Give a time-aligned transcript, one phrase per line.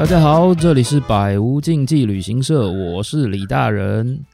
[0.00, 4.24] 大家好，这里是百无禁忌旅行社，我是李大人。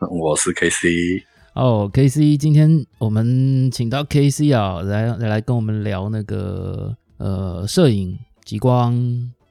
[0.00, 1.22] 我是 KC。
[1.54, 8.96] 哦，KC，今天我们请到 KC 啊，来来跟我们聊那个呃摄影极光，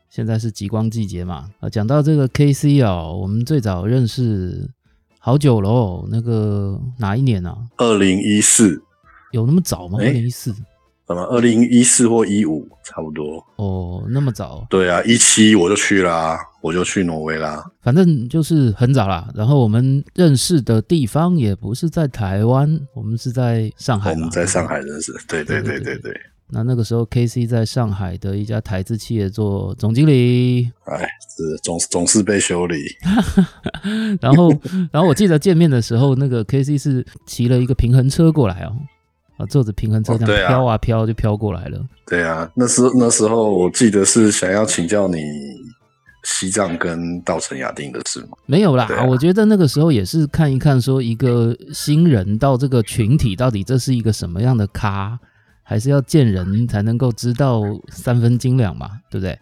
[0.10, 1.50] 现在是极光季节嘛。
[1.62, 4.70] 啊，讲到这个 KC 啊，我们最早认识
[5.20, 7.58] 好久喽，那个哪一年啊？
[7.78, 8.84] 二零一四，
[9.32, 10.00] 有那么早吗？
[10.02, 10.54] 二零一四。
[11.08, 11.22] 什么？
[11.26, 14.66] 二零一四或一五，差不多哦，那么早？
[14.70, 17.64] 对啊，一七我就去啦，我就去挪威啦。
[17.82, 19.30] 反正就是很早啦。
[19.36, 24.12] 然后我们认识的地方也不是在台湾，我们是在上海。
[24.12, 25.14] 我们在上海认识。
[25.28, 26.12] 对对对对对。
[26.48, 30.72] 那那个时候，K C 在上海的一家台资企业做总经理。
[30.86, 31.00] 哎，
[31.36, 32.78] 是总总是被修理。
[34.22, 34.50] 然后，
[34.92, 38.76] 然后我记得见面的时候，那个 K C 是骑了一个平衡车过来哦。
[39.38, 41.80] 啊，坐着平衡车这样飘啊飘，就飘过来了。
[42.08, 45.18] 对啊，那时那时候我记得是想要请教你
[46.24, 48.30] 西藏跟稻城亚丁的事吗？
[48.46, 55.20] 没有啦，我觉得那个时候也是看一看，说一个新人到这个群体，到底这是一个什么样的咖，
[55.64, 59.38] 还是要见人才能够知道三分斤两嘛，对不对？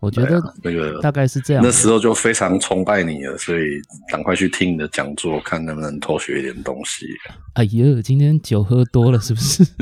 [0.00, 3.62] 我觉得那个大概是这样，那时候就非常崇拜你了，所以
[4.10, 7.06] 赶快去听你的讲座，看能不能偷学一点东西。
[7.54, 9.64] 哎呀，今天酒喝多了是不是？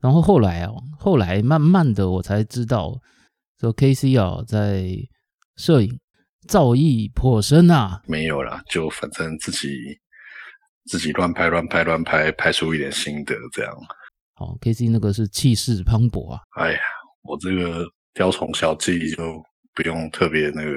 [0.00, 2.94] 然后后来啊，后来慢慢的我才知道，
[3.60, 4.94] 说 K C 啊，在
[5.56, 5.98] 摄影
[6.46, 8.00] 造诣颇深啊。
[8.06, 9.68] 没有啦，就反正自己
[10.86, 13.74] 自己乱拍乱拍乱拍，拍出一点心得这样。
[14.34, 16.40] 好，K C 那个是气势磅礴啊。
[16.60, 16.78] 哎呀。
[17.28, 19.42] 我这个雕虫小技就
[19.74, 20.72] 不用特别那个，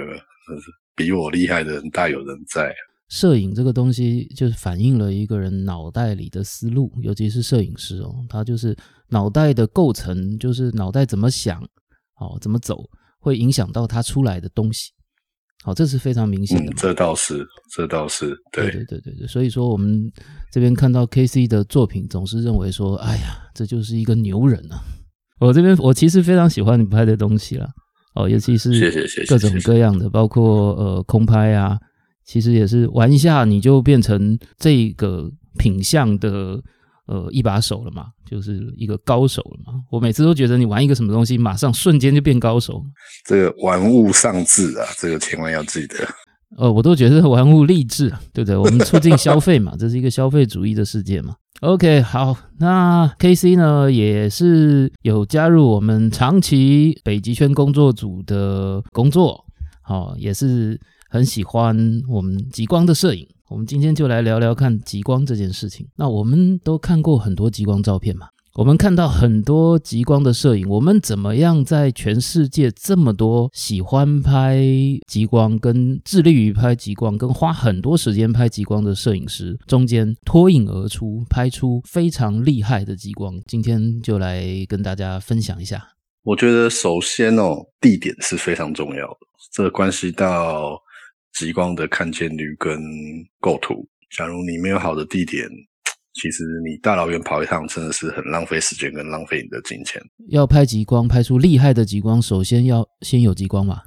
[0.96, 2.74] 比我厉害的人大有人在。
[3.08, 8.76] 摄影这个东西就是反映了一个人脑袋里的思路，尤其是摄影师哦，他就是
[9.10, 11.62] 脑袋的构成，就是脑袋怎么想，
[12.20, 14.92] 哦，怎么走，会影响到他出来的东西。
[15.64, 16.74] 好，这是非常明显的。
[16.74, 17.46] 这倒是，
[17.76, 19.28] 这倒是，对对对对对。
[19.28, 20.12] 所以说，我们
[20.52, 24.80] 这边看到 K C 的作品，总是认为说，哎呀，这就是一个牛人啊。
[25.42, 27.68] 我这边我其实非常喜欢你拍的东西了，
[28.16, 28.70] 哦，尤其是
[29.28, 31.78] 各种各样的，包括呃空拍啊，
[32.24, 36.62] 其实也是玩一下你就变成这个品相的
[37.08, 39.80] 呃一把手了嘛，就是一个高手了嘛。
[39.92, 42.84] 我每次都觉得你玩一个什么东西，马上瞬间就变高手。
[43.26, 45.96] 这个玩物丧志啊，这个千万要记得。
[46.58, 48.56] 呃，我都觉得玩物励志，对不对？
[48.56, 51.34] 我们促进消费嘛， 这是一个消费主义的世界嘛。
[51.62, 59.46] OK，好，那 KC 呢也是有加入我们长期北极圈工作组的工作，
[59.84, 61.78] 好，也是很喜欢
[62.10, 63.28] 我们极光的摄影。
[63.48, 65.88] 我们今天就来聊聊看极光这件事情。
[65.98, 68.26] 那我们都看过很多极光照片嘛。
[68.56, 74.62] 我们看到很多极光的摄影，我们怎么样在全世界这么多喜欢拍
[75.08, 83.40] 极光、跟致力于拍极光、跟花很多时间拍极光的摄影师中间脱颖而出，拍出非常厉害的极光？
[83.48, 85.82] 今天就来跟大家分享一下。
[86.24, 89.18] 我觉得首先哦，地点是非常重要的，
[89.54, 90.78] 这关系到
[91.40, 92.78] 极光的看见率跟
[93.40, 93.88] 构图。
[94.18, 95.48] 假如你没有好的地点，
[96.22, 100.00] 其实你大老远跑一趟，真的是很浪费时间跟浪费你的金钱。
[100.30, 103.82] 要拍极光，拍出厉害的极光，首先要先有极光嘛。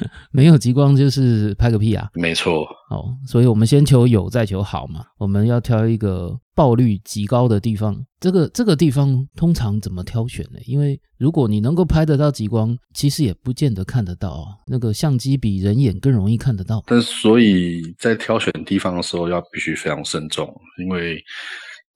[0.30, 2.08] 没有极光就是拍个屁啊！
[2.14, 5.04] 没错，哦，所以我们先求有，再求好嘛。
[5.18, 8.00] 我们要挑一个爆率极高的地方。
[8.20, 10.60] 这个这个地方通常怎么挑选呢？
[10.66, 14.54] 因为如果你能够拍得到极光，其实也不见得看得到啊。
[14.68, 16.84] 那个相机比人眼更容易看得到。
[16.86, 20.48] 但所以在挑选地方的时候，要必须非常慎重，
[20.78, 21.20] 因为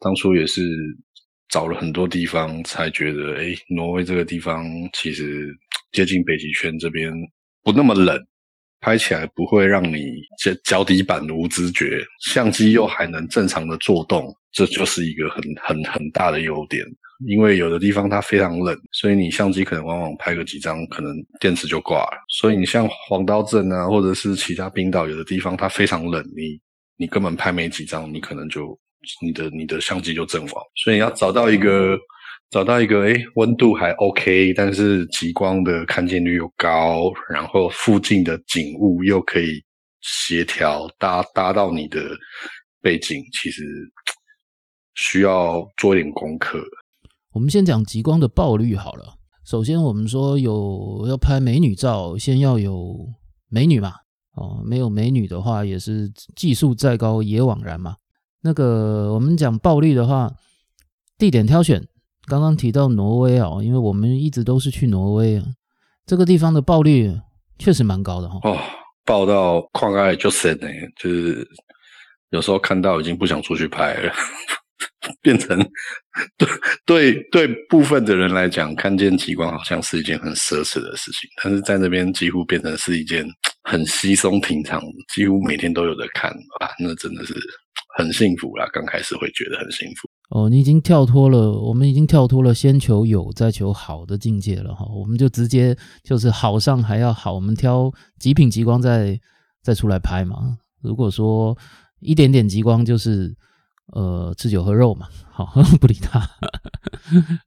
[0.03, 0.63] 当初也是
[1.49, 5.49] 找了很多地方，才觉得，哎，挪威这个地方其实
[5.93, 7.13] 接近北极圈这边。
[7.63, 8.19] 不那么冷，
[8.81, 10.03] 拍起来不会让你
[10.43, 16.85] 脚脚底板无知觉，相机又还能正常的做动，这就是一个很很很大的优点。
[17.29, 22.19] 因为有的地方它非常冷，所以你相机可能往往拍个几张，可能电池就挂了。
[22.41, 26.61] 所以你像黄刀镇啊，或者是其他冰岛，有的地方它非常冷，你
[26.97, 28.77] 你根本拍没几张，你可能就
[29.21, 30.65] 你的你的相机就阵亡。
[30.85, 31.99] 所以你要找到一个。
[32.51, 39.65] 找到一个诶温度还 OK，但是极光的看见率又高，然后附近的景物又可以
[40.03, 42.03] 协调搭搭到你的
[42.83, 43.65] 背景，其实
[44.97, 46.63] 需要做一点功课。
[47.33, 49.15] 我们先讲极光的爆率好了。
[49.47, 52.95] 首先，我们说有要拍美女照，先要有
[53.49, 53.95] 美女嘛。
[54.37, 57.97] 哦，没有美女的话，也是技术再高也枉然嘛。
[58.43, 60.33] 那个我们讲爆率的话，
[61.17, 61.87] 地点挑选。
[62.27, 65.45] 刚刚提到挪威啊，因为我们一直都是去挪威啊。
[66.07, 67.13] 这个地方的爆率
[67.59, 68.39] 确实蛮高的哈。
[68.45, 68.59] 哦，
[69.05, 71.47] 爆到矿爱就神呢，就是
[72.31, 74.13] 有时候看到已经不想出去拍了，
[75.21, 75.59] 变成
[76.39, 76.49] 对
[76.87, 83.25] 对对部分的人来讲，看见极光好像是一件很奢侈的事情，但是在那边几乎变成是一件
[83.65, 84.81] 很稀松平常，
[85.13, 86.31] 几乎每天都有的看
[86.61, 87.35] 啊，那真的是
[87.97, 88.69] 很幸福啦。
[88.73, 90.09] 刚开始会觉得很幸福。
[90.31, 99.21] 哦，你已经跳脱了，我们已经跳脱了先求有再求好的境界了哈，我们就直接就是好上还要好，我们挑极品极光再
[99.63, 100.57] 再出来拍嘛。
[100.81, 101.55] 如果说
[102.01, 103.37] 一点点极光就是
[103.93, 106.27] 呃吃酒喝肉嘛，好 不理他，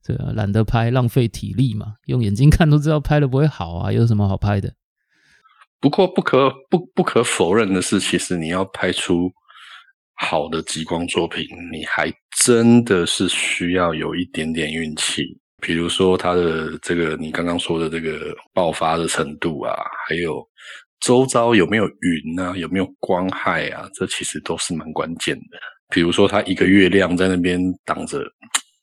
[0.05, 4.71] 对啊，懒得拍，浪费体力嘛，用眼睛看都知道拍的不会好啊，有什么好拍的？
[5.81, 9.31] 不过不可不不可否认的是，其实你要拍出。
[10.15, 12.11] 好的极光作品，你还
[12.43, 15.23] 真的是需要有一点点运气。
[15.61, 19.73] 比如说它的这个你刚刚说的这个爆发的程度啊，
[20.07, 20.45] 还有
[20.99, 25.57] 周遭有没有云啊，有没有光害啊，这其实都是蛮关键的。
[25.89, 28.19] 比如说它一个月亮在那边挡着，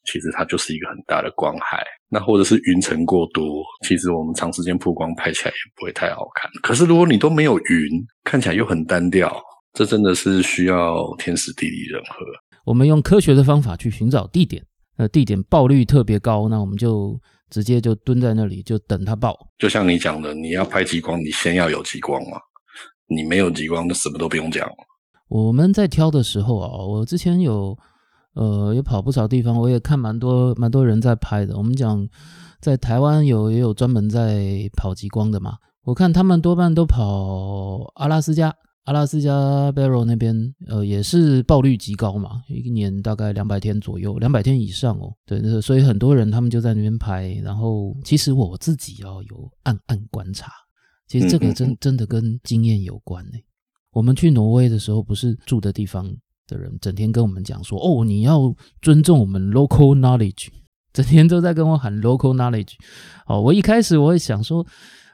[0.05, 1.85] 其实它就是一个很大的光害。
[2.09, 6.51] 那或者是云层过多，其实我们长时间曝光拍起来也不会太好看。
[6.63, 7.89] 可是如果你都没有云，
[8.25, 9.43] 看起来又很单调。
[9.73, 12.27] 这真的是需要天时地利人和。
[12.65, 14.65] 我们用科学的方法去寻找地点，
[14.97, 17.19] 呃，地点爆率特别高，那我们就
[17.51, 19.37] 直接就蹲在那里，就等它爆。
[19.59, 22.39] 就像你讲的，你要拍极光，你先要有极光嘛。
[23.09, 24.71] 你没有极光，那什么都不用讲。
[25.29, 27.77] 我们在挑的时候啊，我之前有
[28.35, 31.57] 呃也跑不少地方，我也看蛮多蛮多人在拍的。
[31.57, 32.07] 我们讲
[32.61, 38.55] 在台湾有也有专门在跑极光的嘛，我看他们多半都跑阿拉斯加。
[38.85, 39.31] 阿拉斯加
[39.71, 45.15] Barrow 那边，呃，也是爆率极高嘛，一年大概两百天左右，两百天以上哦。
[45.25, 47.29] 对，所以很多人他们就在那边拍。
[47.45, 50.51] 然后，其实我自己要有暗暗观察，
[51.07, 53.39] 其实这个真真的跟经验有关呢。
[53.93, 56.13] 我们去挪威的时候，不是住的地方
[56.49, 60.49] 的人整天跟我们讲说，哦，你要尊重我们 local knowledge，
[60.93, 62.73] 整天都在跟我喊 local knowledge。
[63.29, 64.67] 哦，我一开始我会想说，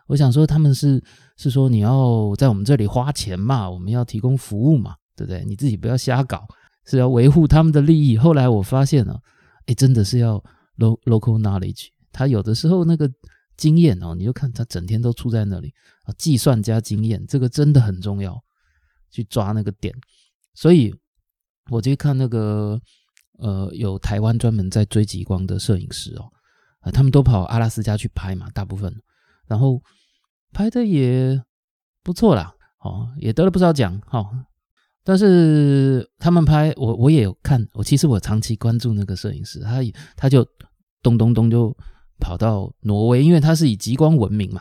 [0.07, 1.05] 我想说他们是。
[1.39, 3.71] 是说你要在我们这里花钱嘛？
[3.71, 5.45] 我们要提供服务嘛，对不对？
[5.45, 6.45] 你自己不要瞎搞，
[6.85, 8.19] 是要维护他们的利益。
[8.19, 9.17] 后来我发现了，
[9.67, 10.43] 哎，真的是要
[10.77, 11.87] local knowledge。
[12.11, 13.09] 他有的时候那个
[13.57, 18.37] 经验哦，你就看他整天都处在那里啊，计算加经验，这个真的很重要，
[19.09, 19.95] 去抓那个点。
[20.55, 20.93] 所以
[21.71, 22.81] 我就看那个
[23.39, 26.29] 呃，有台湾专门在追极光的摄影师哦，
[26.81, 28.93] 啊，他们都跑阿拉斯加去拍嘛，大部分，
[29.47, 29.81] 然后。
[30.53, 31.41] 拍的也
[32.03, 34.25] 不错啦，哦，也得了不少奖，哈。
[35.05, 39.81] 但是他们拍我我也有看，我其实我长期关注那个摄影师，他
[40.17, 40.47] 他就
[41.03, 41.75] 咚咚咚就
[42.19, 44.61] 跑到挪威，因为他是以极光闻名嘛，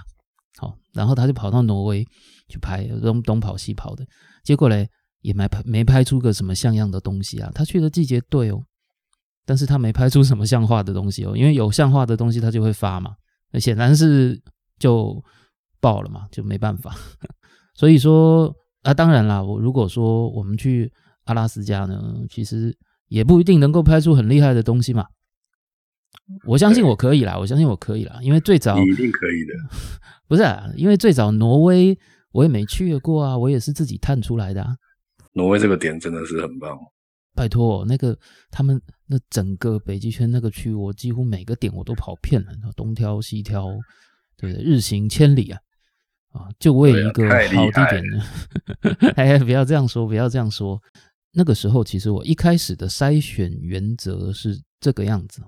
[0.57, 2.05] 好，然后他就跑到挪威
[2.47, 4.05] 去拍，东东跑西跑的，
[4.41, 4.89] 结果嘞
[5.19, 7.51] 也没拍没拍出个什么像样的东西啊。
[7.53, 8.63] 他去的季节对哦，
[9.45, 13.15] 但是他没拍出什么像话的东西哦，因为有像话的东西他就会发嘛，
[13.51, 14.41] 那显然是
[14.79, 15.21] 就。
[15.87, 16.93] 爆了嘛，就没办法。
[17.73, 20.91] 所以说啊，当然啦，我如果说我们去
[21.23, 22.77] 阿拉斯加呢，其实
[23.07, 25.05] 也不一定能够拍出很厉害的东西嘛。
[26.45, 29.53] 我相信我可以啦，我相信我可以啦，因为最早一定可以的。
[30.27, 31.97] 不是，啊，因为最早挪威
[32.33, 34.61] 我也没去过啊，我也是自己探出来的。
[34.61, 34.75] 啊。
[35.33, 36.77] 挪威这个点真的是很棒。
[37.33, 38.17] 拜托，那个
[38.49, 43.67] 他们那整个北极圈那个区，我几乎每个点我都跑遍了，东挑西挑，
[44.37, 44.63] 对不对？
[44.65, 45.59] 日行千里啊。
[46.33, 48.23] 啊，就为一个好地点呢？
[49.15, 50.81] 哎，不要这样说，不要这样说。
[51.31, 55.41] 那个时候，其实我一开始的筛选原则是这个样子。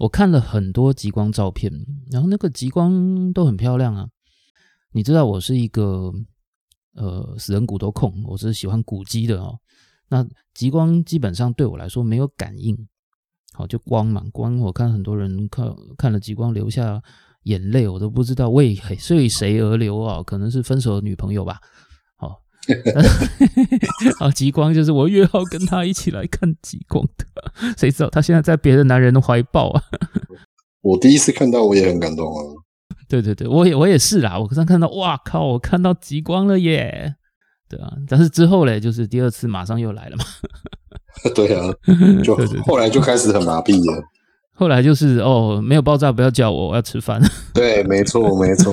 [0.00, 1.70] 我看了很多极光照片，
[2.10, 4.08] 然后那个极光都很漂亮啊。
[4.92, 6.12] 你知道，我是一个
[6.94, 9.58] 呃死人骨头控，我是喜欢古迹的哦。
[10.08, 12.76] 那极光基本上对我来说没有感应，
[13.52, 14.58] 好就光嘛，光。
[14.58, 17.02] 我看很多人看看了极光留下。
[17.44, 18.78] 眼泪我都不知道为
[19.10, 21.58] 为谁而流啊，可能是分手的女朋友吧。
[22.16, 22.40] 好，
[24.18, 27.26] 好极光就是我约好跟他一起来看极光的，
[27.76, 29.82] 谁知道他现在在别的男人的怀抱啊？
[30.82, 32.40] 我第一次看到我也很感动啊。
[33.08, 34.38] 对对对，我也我也是啦。
[34.38, 37.14] 我刚刚看到，哇靠，我看到极光了耶！
[37.68, 40.24] 对啊，但是之后嘞，就是第二次马上又来了嘛。
[41.34, 41.70] 对啊，
[42.22, 42.34] 就
[42.64, 44.02] 后来就开始很麻痹了。
[44.54, 47.20] 后来就是哦，没有爆炸不要叫我，我要吃饭。
[47.54, 48.72] 对，没错，没错。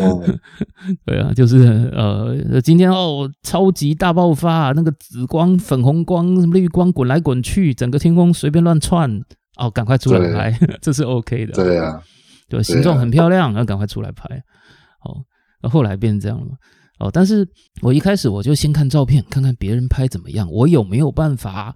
[1.05, 9.09] 对啊，就是呃，今天哦，超级大爆发，那个紫光、粉红光、绿光滚来滚去，整个天空随便乱窜，
[9.57, 11.53] 哦，赶快出来拍， 这是 OK 的。
[11.53, 12.01] 对啊，
[12.49, 14.23] 对，形状很漂亮，要赶快出来拍。
[15.05, 15.23] 哦，
[15.63, 16.51] 那后来变成这样了嘛？
[16.99, 17.47] 哦，但是
[17.81, 21.73] 我一开始我就先看照片，看看别人拍怎么样，我有没有办法，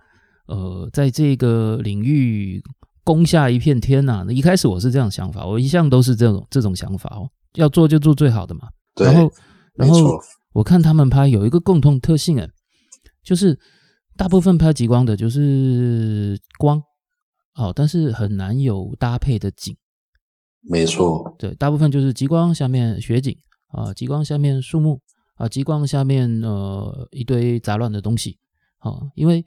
[0.47, 2.61] 呃，在这个领域
[3.03, 4.23] 攻下一片天呐？
[4.25, 8.69] 那一开始我是这样想法，我一向都是这种这种想法哦，要做就做最好的嘛。
[8.95, 9.31] 然后，
[9.75, 10.19] 然后
[10.53, 12.47] 我看他们拍有一个共同特性哎，
[13.23, 13.59] 就是
[14.15, 16.81] 大部分拍极光的就是光，
[17.55, 19.75] 哦，但是很难有搭配的景。
[20.61, 23.35] 没错，对，大部分就是极光下面雪景
[23.67, 25.01] 啊，极光下面树木。
[25.35, 28.37] 啊，极光下面呃一堆杂乱的东西，
[28.77, 29.43] 好，因为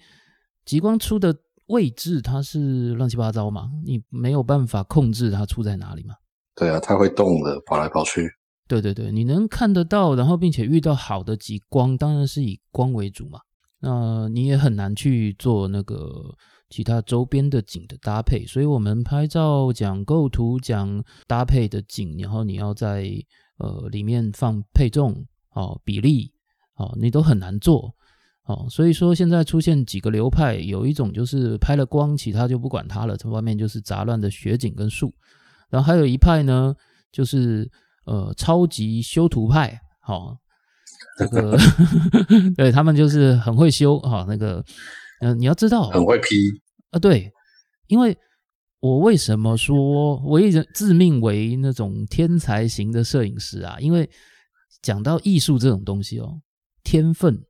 [0.65, 1.33] 极光出的
[1.67, 6.15] 位置它是乱七八糟嘛，你没有办法控制它出在哪里嘛。
[6.55, 8.29] 对啊，它会动的，跑来跑去。
[8.69, 13.41] 对对对，你能看得到，然后并且遇到好的极光，当然是以光为主嘛。
[13.81, 16.35] 那你也很难去做那个
[16.69, 23.09] 其他周边的景的搭配，所以我们拍照讲构图讲搭配的景，然后你要在
[23.59, 25.27] 呃里面放配重。
[25.57, 26.31] 哦，比例
[26.75, 27.95] 哦，你都很难做
[28.47, 35.13] 哦，所以说现在出现几个流派，有一种就是拍了光，其他就不管它了，这外面就是杂乱的雪景跟树，
[35.69, 36.75] 然后还有一派呢，
[37.11, 37.69] 就是
[38.05, 40.37] 呃超级修图派，好，
[41.19, 41.59] 这个
[42.57, 44.65] 对他们就是很会修哈，那个
[45.21, 46.37] 嗯，你要知道很会 P
[46.93, 47.33] 啊，对，
[47.89, 48.17] 因为
[48.79, 53.77] 我为什么说我一直自命为那种天才型的摄影师啊？
[53.81, 54.09] 因为
[54.83, 56.41] 讲到艺术这种东西哦，
[56.85, 57.43] 天分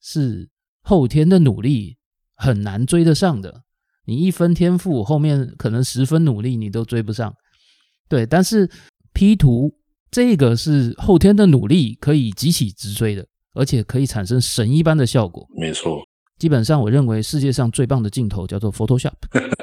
[0.00, 0.48] 是
[0.82, 1.96] 后天的努力
[2.36, 3.62] 很难追得上的。
[4.06, 7.34] 你一分天赋，后面可能十分努力你都追不上。
[8.08, 8.68] 对，但是
[9.12, 9.72] P 图
[10.10, 15.46] 这个是后天的努力可以急起直追的，而且可以产生神一般的效果。
[15.56, 16.02] 没错，
[16.38, 19.14] 基本上我认为世界上最棒的镜头叫做 Photoshop，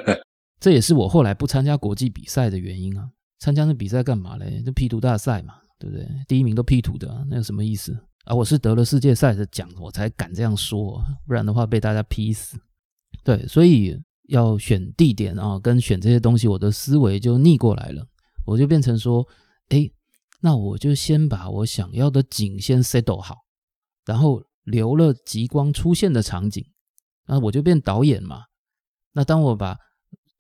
[0.62, 3.10] 这也是我后来不参加国际比赛的原因啊。
[3.40, 4.62] 参加那比赛干嘛嘞？
[4.66, 5.56] 就 P 图大赛嘛。
[5.80, 6.08] 对不对？
[6.28, 7.96] 第一名都 P 图的，那有什么意思
[8.28, 8.36] 啊？
[8.36, 12.60] 我是得了世界赛的奖，我才敢这样说，不然的话被大家批死。
[13.24, 13.98] 对，所以
[14.30, 18.06] 要选地点啊，跟选这些东西，我的思维就逆过来了，
[18.46, 19.26] 我就变成说，
[19.70, 19.90] 哎，
[20.42, 23.36] 那我就先把我想要的景先 settle 好，
[24.06, 26.66] 然后留了极光出现的场景，
[27.26, 28.44] 那我就变导演嘛。
[29.14, 29.78] 那当我把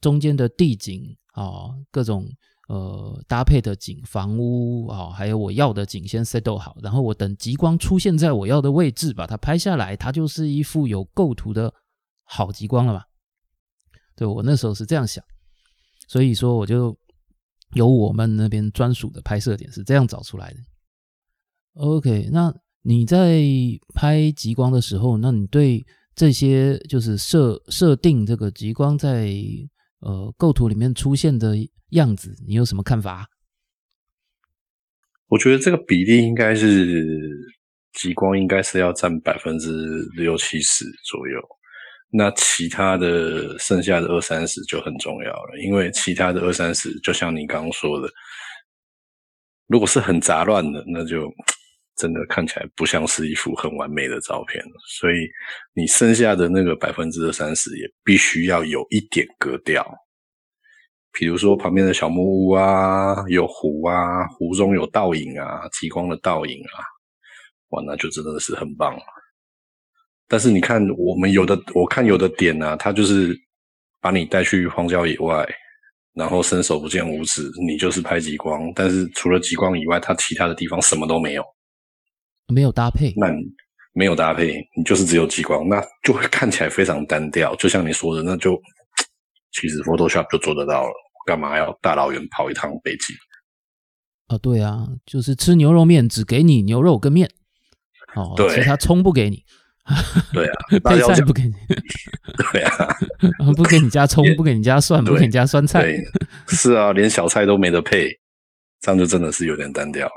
[0.02, 2.28] 中间的地景啊，各种。
[2.68, 11.74] 呃，搭配的景、房屋啊，还有我要的景，先 set 好，然后我等极光出现在我要的位置，把它拍下来，它就是一幅有构图的
[12.26, 13.06] 好极光了吧？
[14.18, 15.24] 对我那时候是这样想，
[16.10, 16.98] 所以说我就
[17.74, 20.60] 有我们那边专属的拍摄点是这样找出来的。
[21.76, 23.44] OK，那你在
[23.94, 29.32] 拍极光的时候，那你对这些就是设设定这个极光在
[30.00, 31.56] 呃构图里面出现的？
[31.92, 33.30] 样子，你有什么看法？
[35.30, 37.16] 我觉得这个比例应该是
[37.94, 39.72] 极光应该是要占百分之
[40.18, 41.40] 六七十左右，
[42.10, 48.10] 那其他的剩下的二三十就很重要了，因为其他的二三十，就像你刚刚说的，
[49.68, 51.32] 如果是很杂乱的，那就
[51.98, 54.64] 真的看起来不像是一幅很完美的照片
[55.00, 55.28] 所以
[55.74, 59.86] 你剩下的那个百分之二三十，也必须要有一点格调。
[61.12, 66.78] 比如说旁边的小木屋啊，有湖啊，湖中有倒影啊，极光的倒影啊，
[67.70, 68.96] 哇，那就真的是很棒。
[70.28, 73.36] 但是你看，我们有的，我看有的点呢，它就是
[74.00, 75.48] 把你带去荒郊野外，
[76.14, 81.44] 然后伸手不见五指，你就是拍极光，但是除了极光以外，它其他的地方什么都没有，
[82.48, 83.28] 没有搭配，那
[83.94, 87.56] 没有搭配，你就是只有激光，那就会看起来非常单调。
[87.56, 88.60] 就像你说的，那就
[89.52, 90.94] 其实 Photoshop 就做得到了。
[91.26, 93.14] 干嘛要大老远跑一趟北京？
[94.28, 97.30] 啊，对啊，就是吃牛肉面只给你牛肉跟面，
[98.16, 99.44] 哦，对其他葱不给你。
[100.34, 101.54] 对啊， 配菜不给你。
[102.54, 102.98] 对 啊，
[103.58, 105.94] 不给你加葱，不给你加蒜，不给你加酸菜。
[106.48, 108.10] 是啊，连小菜都没得配，
[108.80, 110.10] 这样就真的是有点单调。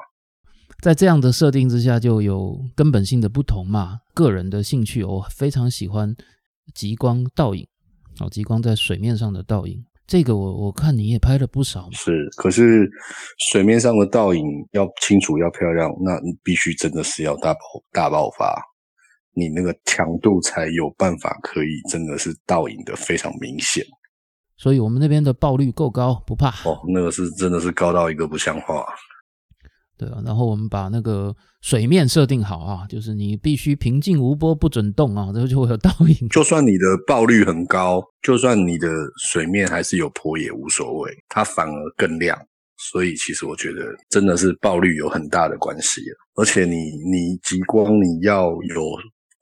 [0.82, 4.00] 在这样的设定之下，就有根本性的不同嘛。
[4.14, 6.16] 个人的兴趣，我非常喜欢
[6.74, 7.66] 极光倒影，
[8.18, 9.84] 哦，极光在水面上的倒影。
[10.06, 12.90] 这个我我看你也拍了不少，是，可是
[13.52, 17.60] 水面上的倒影要清楚要漂亮，那你必须真的是要大爆
[17.92, 18.60] 大爆发，
[19.34, 23.84] 你那个强度才有办法可以真的是倒影的非常明显。
[24.56, 26.48] 所以我们那边的爆率够高，不怕。
[26.68, 28.84] 哦，那个是真的是高到一个不像话。
[30.00, 36.26] 对啊，然后我们把那个水面设定好啊，就是你必须平静无波，不准动啊，这就会有倒影。
[36.30, 38.88] 就算你的爆率很高，就算你的
[39.30, 42.34] 水面还是有波也无所谓，它反而更亮，
[42.90, 46.00] 所以其实我觉得真的是爆率有很大的关系
[46.36, 48.82] 而且你你极光你要有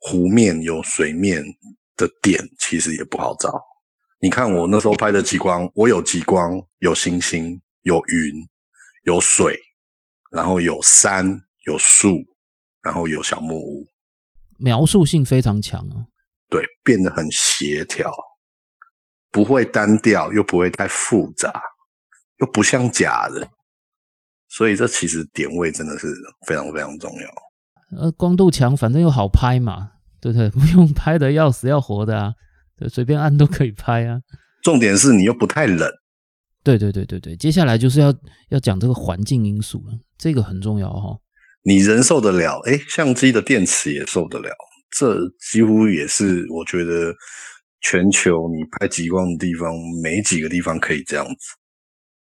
[0.01, 1.41] 湖面有水面
[1.95, 3.53] 的点，其实也不好找。
[4.21, 8.33] 你看我那时候拍的极光，我有极光，有星星，有云，
[9.05, 9.57] 有水，
[10.29, 12.17] 然后有山，有树，
[12.81, 13.87] 然后有小木屋，
[14.57, 16.05] 描述性非常强啊。
[16.49, 18.11] 对，变得很协调，
[19.31, 21.61] 不会单调，又不会太复杂，
[22.39, 23.47] 又不像假的。
[24.47, 26.07] 所以这其实点位真的是
[26.47, 27.99] 非常非常重要。
[28.01, 30.49] 呃，光度强，反正又好拍嘛，对不对？
[30.59, 32.33] 不用拍的要死要活的啊。
[32.89, 34.21] 随便按都可以拍啊，
[34.63, 35.91] 重点是你又不太冷。
[36.77, 38.13] 对对对对对，接下来就是要
[38.49, 41.17] 要讲这个环境因素了，这个很重要哈。
[41.63, 44.49] 你人受得了，哎，相机的电池也受得了，
[44.95, 45.17] 这
[45.51, 47.13] 几乎也是我觉得
[47.81, 49.73] 全球你拍极光的地方
[50.03, 51.35] 没几个地方可以这样子。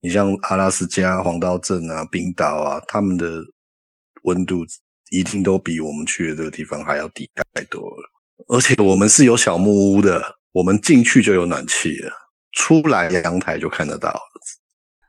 [0.02, 3.44] 你像阿拉斯加、黄道镇啊、冰岛啊，他们的
[4.24, 4.66] 温度
[5.12, 8.10] 一定都比我们去的这个地方还要低太多了，
[8.48, 10.40] 而且我们是有小木屋的。
[10.52, 12.12] 我们进去就有暖气了，
[12.52, 14.14] 出来阳台就看得到，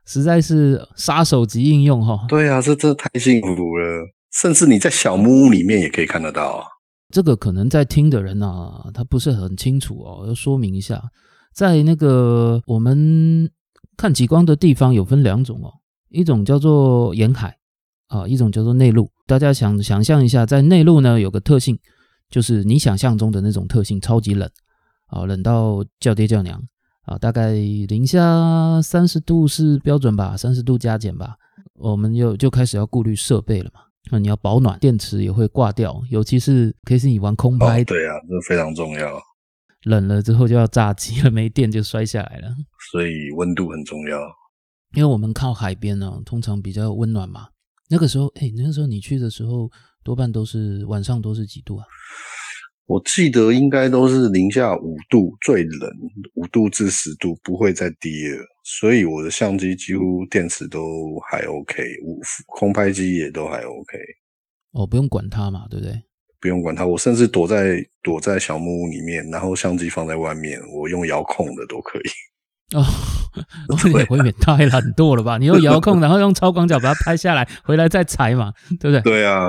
[0.07, 2.27] 实在是杀手级应用哈。
[2.29, 6.67] 对啊，这这太幸福了，甚至你在小木屋里面也可以看得到。
[7.13, 11.03] 这个可能在听的人啊，他不是很清楚哦，要说明一下，
[11.55, 13.51] 在那个我们
[13.97, 15.73] 看极光的地方有分两种哦，
[16.09, 17.57] 一种叫做沿海
[18.09, 19.11] 啊，一种叫做内陆。
[19.27, 21.79] 大家想想象一下，在内陆呢有个特性，
[22.29, 24.49] 就是你想象中的那种特性，超级冷。
[25.07, 26.63] 啊，冷到叫爹叫娘
[27.03, 27.19] 啊！
[27.19, 31.37] 大概零下三十度是标准吧，三十度加减吧。
[31.75, 33.81] 我们又就开始要顾虑设备了嘛。
[34.11, 39.21] 那你要保暖，电池也会挂掉，尤其是可以是你玩空拍，对啊，这非常重要。
[39.85, 42.49] 冷了之后就要炸机了，没电就摔下来了。
[42.91, 44.19] 所以温度很重要，
[44.95, 47.49] 因为我们靠海边呢，通常比较温暖嘛。
[47.89, 49.71] 那个时候，哎，那个时候你去的时候，
[50.03, 51.85] 多半都是晚上都是几度啊？
[52.91, 55.89] 我记得应该都是零下五度最冷，
[56.35, 63.97] 五度至十度不会再低了，所以我的相机几乎电池都还 OK，五空拍机也都还 OK。
[64.73, 66.03] 哦，不用管它嘛，对不对？
[66.41, 72.75] 不用管它，我甚至躲在躲在小木屋里面，然后相机放在外面，我用遥控的都可以。
[72.77, 72.85] 哦，
[73.85, 75.39] 你未免太懒惰了吧？
[75.39, 79.01] 你用遥控，然后用超广角把它拍下来，回来再裁嘛，对不对？
[79.03, 79.49] 对啊。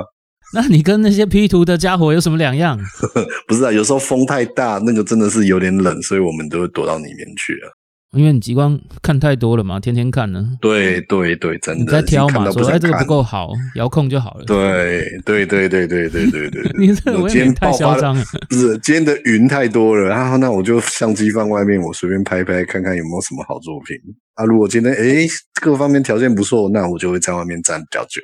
[0.54, 2.78] 那你跟那些 P 图的家伙有什么两样？
[3.48, 7.72] 不是啊，有时候风太大，那个真的是有点冷，所以我们都会躲到里面去啊。
[8.14, 10.46] 因为你极光看太多了嘛，天天看呢。
[10.60, 11.84] 对对对，真的。
[11.84, 12.50] 你在挑嘛？
[12.50, 14.44] 说哎，这个不够好，遥控就好了。
[14.44, 16.62] 对对对对对对对对。
[16.78, 18.22] 你这我今天太嚣张了。
[18.50, 23.96] 不是，今天的云太多了啊，那我就相机放外面，我随便拍拍，看看有没有什么好作品
[24.34, 24.44] 啊。
[24.44, 25.26] 如果今天哎
[25.62, 28.20] 各方面条件不错，那我就会在外面站比较久。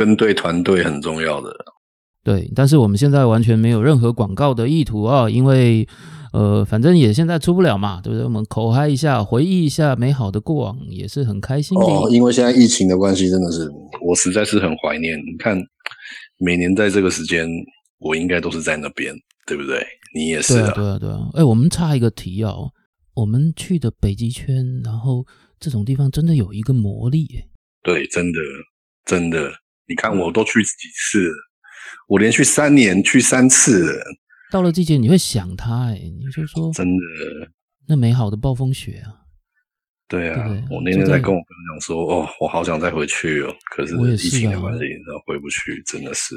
[0.00, 1.54] 跟对团队很重要的，
[2.24, 5.86] 对，但是我们现在完全没有任何广告的意图啊，因为
[6.32, 8.24] 呃，反正也现在出不了嘛，对不对？
[8.24, 11.84] 我们口嗨一下，回忆一下美好的过往，也是很开心的。
[11.84, 15.18] 哦，因为现在疫情的关系，真的是我实在是很怀念。
[15.18, 15.62] 你看，
[16.38, 17.46] 每年在这个时间，
[17.98, 19.14] 我应该都是在那边，
[19.46, 19.84] 对不对？
[20.14, 21.28] 你也是啊，对啊，对啊。
[21.34, 22.70] 哎，我们差一个题哦，
[23.12, 25.26] 我们去的北极圈，然后
[25.58, 27.44] 这种地方真的有一个魔力，哎，
[27.82, 28.38] 对，真的，
[29.04, 29.52] 真的。
[29.90, 31.32] 你看，我都去几次，
[32.06, 34.00] 我连续三年去三次。
[34.52, 37.02] 到了季节，你会想他，哎，你就说真的，
[37.88, 39.26] 那美好的暴风雪啊，
[40.06, 44.84] 对啊，我那天在跟我朋友讲说，哦，我好想再回去哦，可是疫情的关系，
[45.26, 46.36] 回不去，真的是。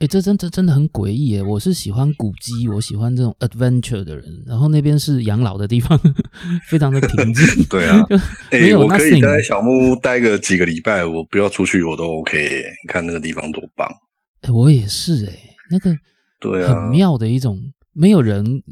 [0.00, 1.42] 哎，这真这真的很诡异哎！
[1.42, 4.24] 我是喜欢古迹，我喜欢这种 adventure 的人。
[4.46, 6.00] 然后那边是养老的地方，
[6.70, 7.44] 非常的平静。
[7.68, 8.02] 对啊，
[8.50, 12.62] 哎，我可以在小木屋待个几个礼拜，我不要出去我都 OK。
[12.82, 13.86] 你看那个地方多棒！
[14.40, 15.38] 哎，我也是哎，
[15.70, 15.94] 那个
[16.40, 17.60] 对啊，很妙的一种，
[17.92, 18.62] 没有人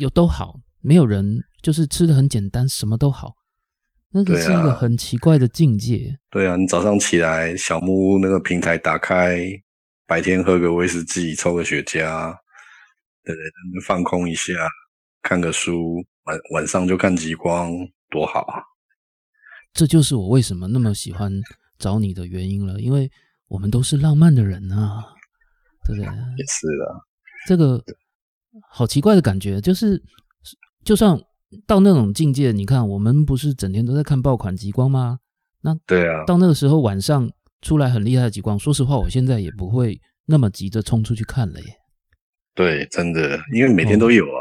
[0.00, 3.32] 有都好，没有人就是吃的很简单，什么都好。
[4.12, 6.16] 那个是一个很奇怪的境界。
[6.30, 9.40] 对啊，你早上起来，小木屋那个平台打开。
[10.06, 12.32] 白天喝个威士忌，抽个雪茄，
[13.24, 13.42] 对对，
[13.84, 14.52] 放空一下，
[15.20, 17.72] 看个书，晚晚上就看极光，
[18.08, 18.62] 多好啊！
[19.72, 21.32] 这就是我为什么那么喜欢
[21.76, 23.10] 找你的原因了，因为
[23.48, 25.04] 我们都是浪漫的人啊，
[25.84, 26.06] 对不对？
[26.06, 26.94] 也是的，
[27.48, 27.82] 这个
[28.70, 30.00] 好奇怪的感觉，就是
[30.84, 31.20] 就算
[31.66, 35.18] 到那种境界，你看我们不是整天都在看爆款极光吗？
[35.62, 37.28] 那对啊，到那个时候晚上。
[37.62, 41.66] 出来很厉害的极光，说实话，我现在也不会那么急着冲出去看了耶。
[42.54, 44.40] 对，真的，因为每天都有啊。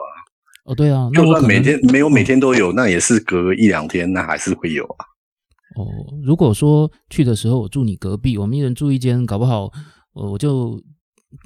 [0.66, 5.06] 哦，对啊，就算每天没有每天都有，那也是隔一两天，那还是会有啊。
[5.76, 5.86] 哦，
[6.24, 9.70] 如果说去的时候我住你隔壁，我们一人住一间，搞不好
[10.14, 10.82] 我我就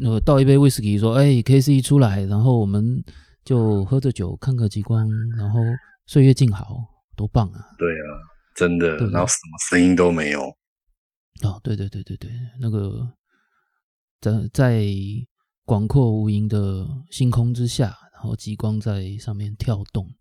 [0.03, 3.03] 呃倒一杯威士忌，说哎 K C 出来，然后我们
[3.43, 5.59] 就喝着酒看个极光，然后
[6.05, 6.77] 岁月静好，
[7.17, 7.59] 多棒啊！
[7.77, 8.05] 对啊，
[8.55, 10.41] 真的，然后什么声音都没有，
[11.43, 13.13] 哦，对对对对对，那个
[14.19, 14.85] 在在
[15.63, 20.13] 广阔无垠的星空之下，然后极光在上面跳动，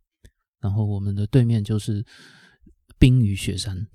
[0.61, 2.05] 然后我们的对面就是
[2.99, 3.89] 冰与雪山，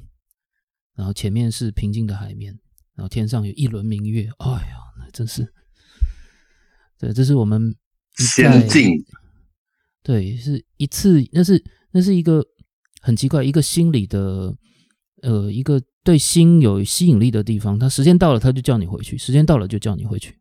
[0.96, 2.60] 然后前面是平静的海面，
[2.96, 5.54] 然后天上有一轮明月，哎呀，那真是，
[6.98, 7.76] 对，这是我们
[8.16, 9.04] 仙境。
[10.02, 12.46] 对，是一次，那是那是一个
[13.02, 14.54] 很奇怪，一个心理的，
[15.22, 17.80] 呃，一个对心有吸引力的地方。
[17.80, 20.38] 他时间到了，他就叫你回去；时间到了，就叫你回去。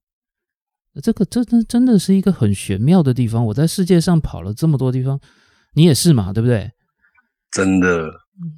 [1.02, 3.46] 这个真的真的是一个很玄妙的地方。
[3.46, 5.18] 我在世界上跑了这么多地方，
[5.74, 6.72] 你也是嘛，对不对？
[7.50, 8.10] 真的，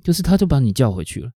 [0.02, 1.30] 就是他就把你叫回去了。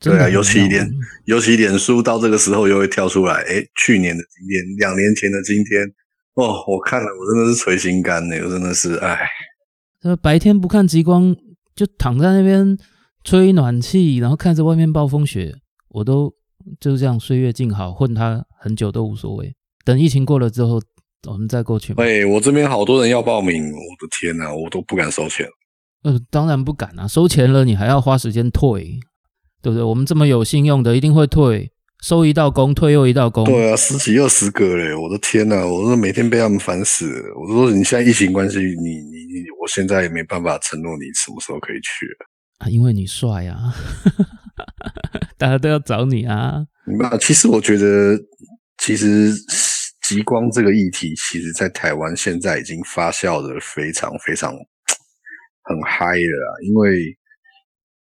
[0.00, 0.88] 对啊，尤其脸，
[1.24, 5.82] 尤其脸书到这个时候又会跳出来，哎，去年的今天，两年前的今天，
[6.34, 9.18] 哦，我看了，我真的是垂心肝呢，我真的是，哎，
[10.02, 11.34] 呃，白天不看极光，
[11.74, 12.78] 就躺在那边
[13.24, 15.54] 吹暖气，然后看着外面暴风雪，
[15.88, 16.32] 我都
[16.80, 19.54] 就这样岁月静好，混它很久都无所谓。
[19.84, 20.80] 等疫情过了之后，
[21.26, 22.02] 我们再过去嘛。
[22.04, 25.46] 哎，我这边好多人要报名，我的天呐，我都不敢收钱。
[26.04, 29.00] 呃，当然不敢啊，收钱了你还要花时间退，
[29.60, 29.82] 对不对？
[29.82, 33.44] 我们这么有信用的，一定会退，收一道工，退又一道工。
[33.44, 37.34] 对啊，十几二十个嘞，我的天呐，我都每天被他们烦死了。
[37.40, 42.26] 我说你现在疫情关系，你你你，我现在也没办法承诺你什么时候可以去了。
[42.58, 43.74] 啊，因为你帅啊，
[45.38, 46.66] 大家都要找你啊。
[46.98, 48.18] 那其实我觉得，
[48.78, 49.32] 其实
[50.02, 57.16] 极光这个议题，其实在台湾现在已经发酵的非常非常很嗨了，因为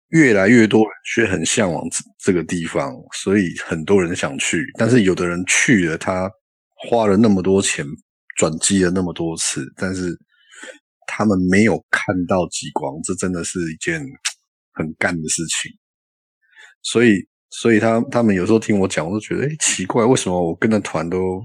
[0.09, 4.63] 越来越多人却很向往这这个地方，所以很多人想去。
[4.77, 6.29] 但是有的人去了，他
[6.89, 7.85] 花了那么多钱，
[8.37, 10.15] 转机了那么多次，但是
[11.07, 13.99] 他们没有看到极光，这真的是一件
[14.75, 15.71] 很干的事情。
[16.83, 17.15] 所以，
[17.49, 21.41] 所以他他们有时候听我讲，我都觉得，哎，奇怪，为什么我跟的团都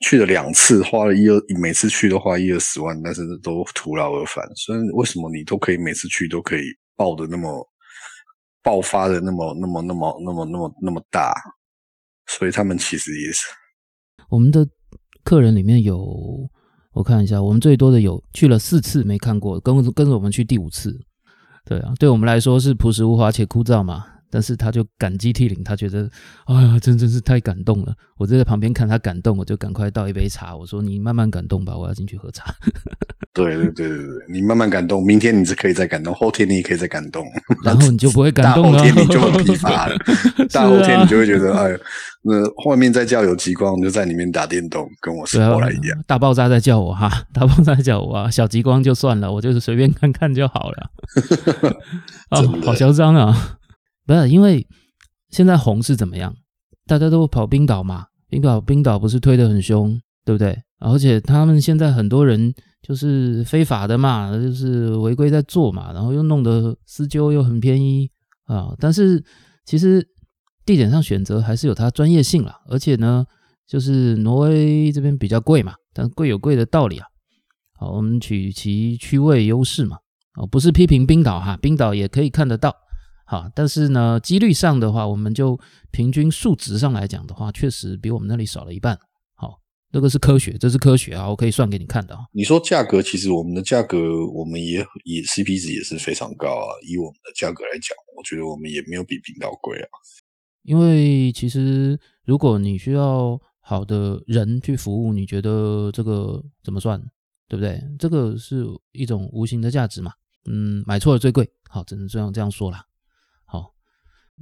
[0.00, 4.42] 去了两次，花了一二，每次去都花一二十万，但是都徒劳而返。
[4.56, 6.62] 所以，为什么你都可以每次去都可以
[6.96, 7.68] 爆的那么
[8.62, 11.34] 爆发的那么那么那么那么那么那么大？
[12.28, 13.48] 所以他们其实也是
[14.30, 14.66] 我们的
[15.24, 15.98] 客人里面有，
[16.92, 20.96] 我看一下，我们最多的有去了四次没看过，跟跟着我们去第五次。
[21.64, 26.08] 对啊，对我们来说是朴实无华且枯燥嘛，但是他就感激涕零，他觉得
[26.46, 27.94] 哎呀，真真是太感动了。
[28.16, 32.54] 我就在旁边看他感动，我就赶快倒一杯茶，我说你慢慢感动吧，我要进去喝茶。
[33.34, 37.26] 对对对对对，你慢慢感动，明天你是可以再感动，后天你也可以再感动，
[37.62, 39.96] 然后你就不会感动了大后，天你就很疲乏了，
[40.50, 41.70] 大后天你就会觉得，哎，
[42.22, 50.90] 那外面在叫有极光，就在里面打电动，跟我是对啊后来一样。，大爆炸在叫我哈，大爆炸在叫我啊，小极光就算了，我就是随便看看就好了。
[52.28, 53.58] 啊，好嚣张啊！
[54.06, 54.66] 不是因为
[55.30, 56.34] 现在红是怎么样？
[56.86, 60.58] 大家都跑冰岛嘛，冰岛冰岛不是推得很凶，对不对？
[60.80, 68.10] 而且他们现在很多人就是非法的嘛，就是违规在做嘛，然后又弄得私纠又很便宜
[68.46, 68.74] 啊。
[68.80, 69.22] 但是
[69.64, 70.04] 其实
[70.66, 73.24] 地点上选择还是有它专业性啦，而且呢，
[73.66, 77.06] 就是挪威这边比较贵嘛，但贵有贵的道理啊。
[77.78, 79.96] 好，我们取其区位优势嘛。
[80.34, 82.74] 哦，不是批评冰岛哈，冰岛也可以看得到。
[83.32, 85.58] 好，但是呢，几率上的话，我们就
[85.90, 88.94] 平均数值上来讲的话，确实比我们那里少了一半。
[89.34, 89.58] 好，
[89.90, 92.26] 这个是科学，这是科学啊，我可以算给你看的啊。
[92.34, 96.76] 你说价格，其实我们的价格，我们也也 CP 值也是非常高啊。
[96.86, 99.88] 以我们的价格来讲，我觉得我们也没有比频道贵啊。
[100.64, 107.00] 因为其实如果你需要好的人去服务，你觉得这个怎么算，
[107.48, 107.82] 对不对？
[107.98, 110.12] 这个是一种无形的价值嘛。
[110.44, 112.84] 嗯，买错了最贵，好，只能这样这样说啦。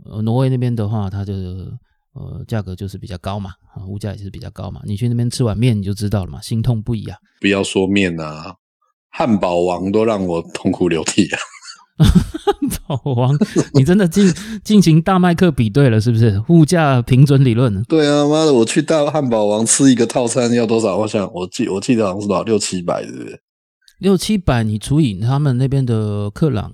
[0.04, 1.32] 好，呃，挪威那边的话，它的
[2.14, 4.80] 呃价格就是比较高嘛，啊，物价也是比较高嘛。
[4.84, 7.16] 你去那边吃碗面你就知道了嘛，心痛不已啊。
[7.40, 8.54] 不要说面啊，
[9.10, 11.38] 汉堡王都让我痛哭流涕啊。
[12.00, 12.54] 汉
[12.86, 13.36] 堡王，
[13.74, 14.32] 你真的进
[14.64, 16.42] 进行大麦克比对了是不是？
[16.48, 20.96] 物价平准理论，对啊，妈的，我去大汉堡王吃一个套餐要多少？
[20.96, 23.42] 我想我记我记得好像是多少六七百，是不是？
[23.98, 26.72] 六七百，你除以他们那边的克朗，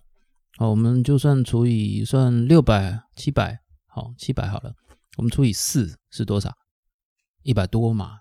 [0.58, 4.72] 好，我们就算除以算六百七百，好七百好了，
[5.16, 6.50] 我们除以四是多少？
[7.42, 8.18] 一百多嘛，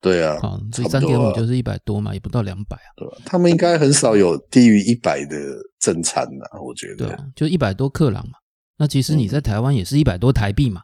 [0.00, 2.90] 对啊，好，这三点五就是一百多嘛，也不到两百啊。
[2.96, 3.16] 对吧？
[3.24, 5.36] 他们应该很少有低于一百的
[5.78, 7.06] 正餐呐，我觉得。
[7.06, 8.34] 对啊，就一百多克朗嘛。
[8.76, 10.82] 那其实你在台湾也是一百多台币嘛，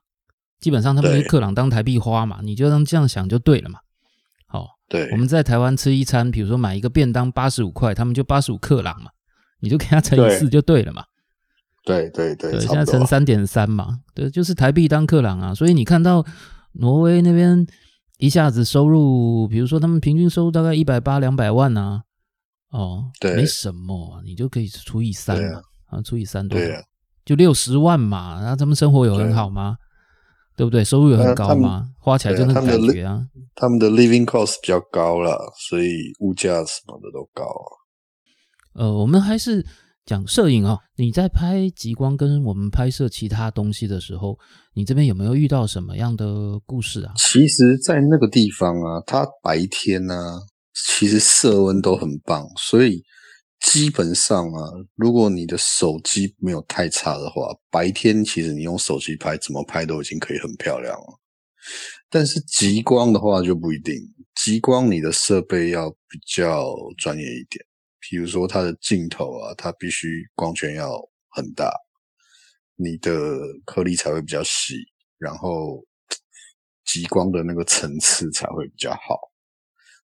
[0.60, 3.80] 基本上他们对那克朗当台币花嘛，你就当这样想就对了嘛。
[4.46, 9.10] 好，对我，们在台湾吃一餐，比如说买一个便当八十五块，他们就八十五克朗嘛，
[9.60, 11.04] 你就给它乘以对四就对了嘛。
[11.84, 12.84] 对对对，现在。
[12.84, 15.54] 乘三点三嘛，对，就是台币当克朗啊。
[15.54, 16.24] 所以你看到
[16.72, 17.64] 挪威那边
[18.18, 22.02] 一下子收入，比如说他们平均收入大概一百八两百万啊，
[22.70, 26.82] 哦，对没什么啊，你就可以除以三嘛，啊，除以三多少对啊，
[27.24, 29.76] 就六十万嘛，然后他们生活有很好吗？
[30.56, 30.82] 对不对？
[30.82, 31.86] 收入有很高吗？
[32.00, 33.22] 花起来就那感觉啊。
[33.54, 35.38] 他们的 living cost 比较高了，
[35.68, 37.75] 所以物价什么的都高啊。
[38.76, 39.64] 呃，我们还是
[40.04, 44.38] 讲摄影啊、你在拍极光跟我们拍摄其他东西的时候，
[44.74, 47.12] 你这边有没有遇到什么样的故事啊？
[47.16, 50.14] 其实，在那个地方啊，它白天呢、
[50.74, 53.02] 其实色温都很棒，所以
[53.60, 61.18] 基本上啊，如果你的手机没有太差的话，白天其实你用手机拍，怎么拍都已经可以很漂亮了。
[62.08, 63.94] 但是极光的话就不一定，
[64.36, 66.64] 极光你的设备要比较
[66.96, 67.65] 专业一点，
[68.08, 70.90] 比如说它的镜头啊，它必须光圈要
[71.30, 71.72] 很大，
[72.76, 73.12] 你的
[73.64, 74.76] 颗粒才会比较细，
[75.18, 75.84] 然后
[76.84, 79.18] 极光的那个层次才会比较好。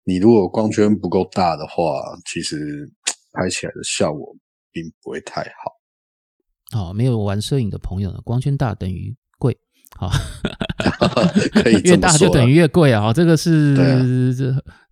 [0.04, 2.90] 你如果光圈不够大的话，其实
[3.32, 4.34] 拍起来的效果
[4.70, 6.78] 并不会太好。
[6.78, 9.58] 哦，没有玩摄影的朋友呢，光圈大等于贵，
[9.96, 10.10] 好，
[11.62, 13.74] 可以这越么说啦大就等于越贵啊，这个是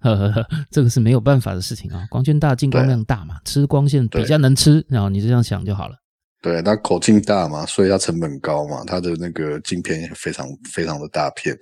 [0.00, 2.06] 呵呵呵，这个是没有办法的事情啊。
[2.10, 5.94] 光圈大，进光量大嘛，吃光线比较能吃，然后你就这样想就好了。
[6.42, 11.56] 对，它口径大嘛，所以它成本高嘛，它的那个镜片也非常非常的大片。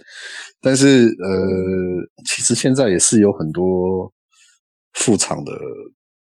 [0.60, 4.12] 但是呃，其实现在也是有很多
[4.94, 5.52] 副厂的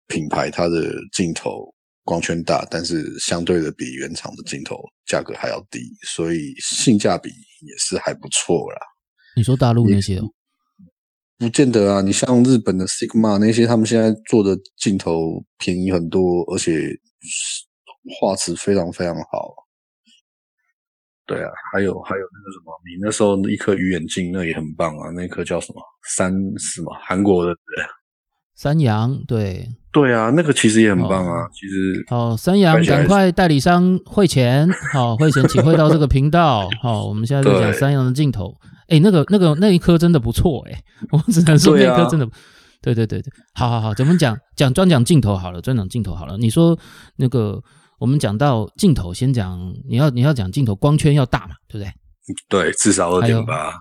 [0.08, 8.80] 品牌，它的镜头光圈大，但是相对的比原厂的镜头价格还要低，所以性价比也是还不错啦。
[9.36, 10.24] 你说大陆那些哦，
[11.38, 16.90] 不见得啊，你像日本的 Sigma 那些，他们现在做的镜头便宜很多，而且
[18.20, 19.54] 画质非常非常好。
[21.26, 25.82] 对啊，还有还有那个什么，你那时候一颗鱼眼镜那也很棒啊，那颗叫什么
[26.16, 27.56] 三什么韩国的？
[28.56, 31.48] 三洋对，对啊，那个其实也很棒啊。
[31.54, 38.56] 其实好，三洋拍起来赶快代理商汇钱， 好，汇钱请汇到这个频道，好，我们现在在讲三阳的镜头，
[38.88, 42.26] 哎，那个那个那一颗真的不错，哎， 我只能说那一颗真的，
[42.82, 44.38] 对对对对，好好好，咱们讲？
[44.56, 46.78] 讲专讲镜头好了，专讲镜头好了，你说
[47.18, 47.62] 那个
[48.00, 51.92] 我们讲到镜头，先讲你要你要讲镜头光圈要大嘛，对不对？
[52.48, 53.74] 对，至少二点八，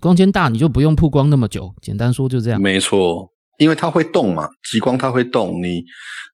[0.00, 2.60] 光圈大你就不用曝光那么久，简单说就这样。
[2.60, 3.31] 没错。
[3.62, 5.82] 因为它会动嘛，极光它会动，你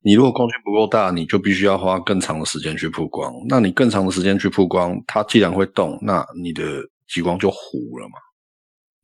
[0.03, 3.33] 你如果光圈不够大，你就必须要花更长的时间去曝光。
[3.49, 6.63] 那你更长的时间去曝光，它既然会动，那你的
[7.09, 8.15] 极光就糊了嘛。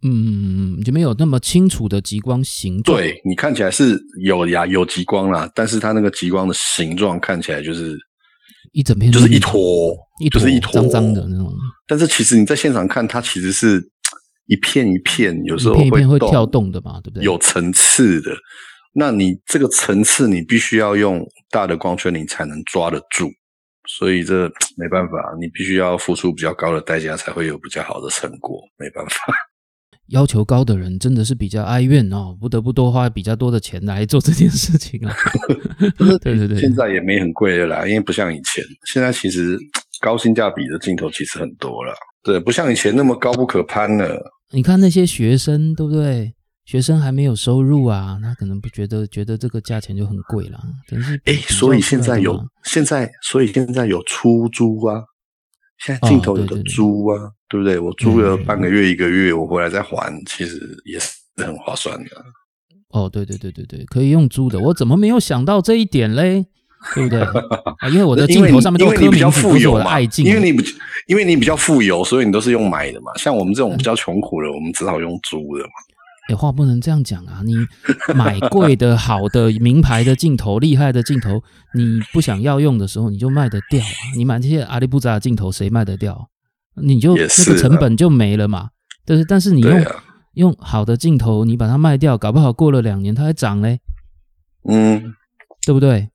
[0.06, 2.96] 嗯嗯嗯，就没有那么清楚的极光形状。
[2.96, 7.96] 对你看起来是有呀有极光啦，但是它那个极光的形状看起来就是
[8.72, 11.50] 一整片就是一坨，一就是一坨脏脏的那种，
[11.86, 13.82] 但是其实你在现场看，它其实是
[14.46, 17.24] 一片一片，有时候一片一片会跳动的嘛，对不对？
[17.24, 18.30] 有层次的。
[18.96, 23.28] 那你这个层次，你必须要用大的光圈，你才能抓得住。
[23.88, 24.44] 所以这
[24.76, 28.62] 没办法，你必须要付出比较高的代价，才会有比较好的成果。
[28.78, 29.34] 没办法，
[30.08, 35.14] 要求高的人真的是比较哀怨哦，不得不多花比较多的钱来做这件事情啊。
[36.22, 39.58] 对对对，现在也没很贵的啦，因为不像以前，现在其实
[40.00, 41.92] 高性价比的镜头其实很多了。
[42.22, 44.18] 对，不像以前那么高不可攀了。
[44.52, 46.34] 你看那些学生，对不对？
[46.64, 50.58] 学生还没有收入啊，他可能不觉得觉得这个价钱就很贵啦。
[50.88, 55.02] 真是比哎，比所以现在有现在，所以现在有出租啊。
[55.78, 57.78] 现在镜头有的哦对对对租啊，对不对？
[57.78, 62.10] 我租了嗯半个月、一个月，我回来再还，其实也是很划算的。
[62.90, 66.46] 哦，对对对对对，可以用租的，我怎么没有想到这一点嘞？
[66.94, 67.20] 对不对？
[67.78, 70.64] 啊，因为我的镜头上面都刻因为你比较名字，都是我的富有嘛，爱镜，因为你比
[71.06, 73.12] 因为你比较富有，所以你都是用买的嘛。
[73.16, 75.70] 像我们这种比较穷苦的，我们只好用租的嘛。
[76.28, 77.42] 哎，话不能这样讲啊！
[77.44, 77.54] 你
[78.14, 81.42] 买贵的、好的、名牌的镜头、厉害的镜头，
[81.74, 84.16] 你不想要用的时候，你就卖得掉啊！
[84.16, 86.28] 你买这些阿里布扎的镜头，谁卖得掉？
[86.82, 88.70] 你就那个成本就没了嘛。
[89.04, 89.96] 但是，但是你用、啊，
[90.32, 93.80] 用好的镜头，你把它卖掉，搞不好过了两年它还涨嘞，
[94.66, 95.12] 嗯，
[95.66, 96.08] 对不对？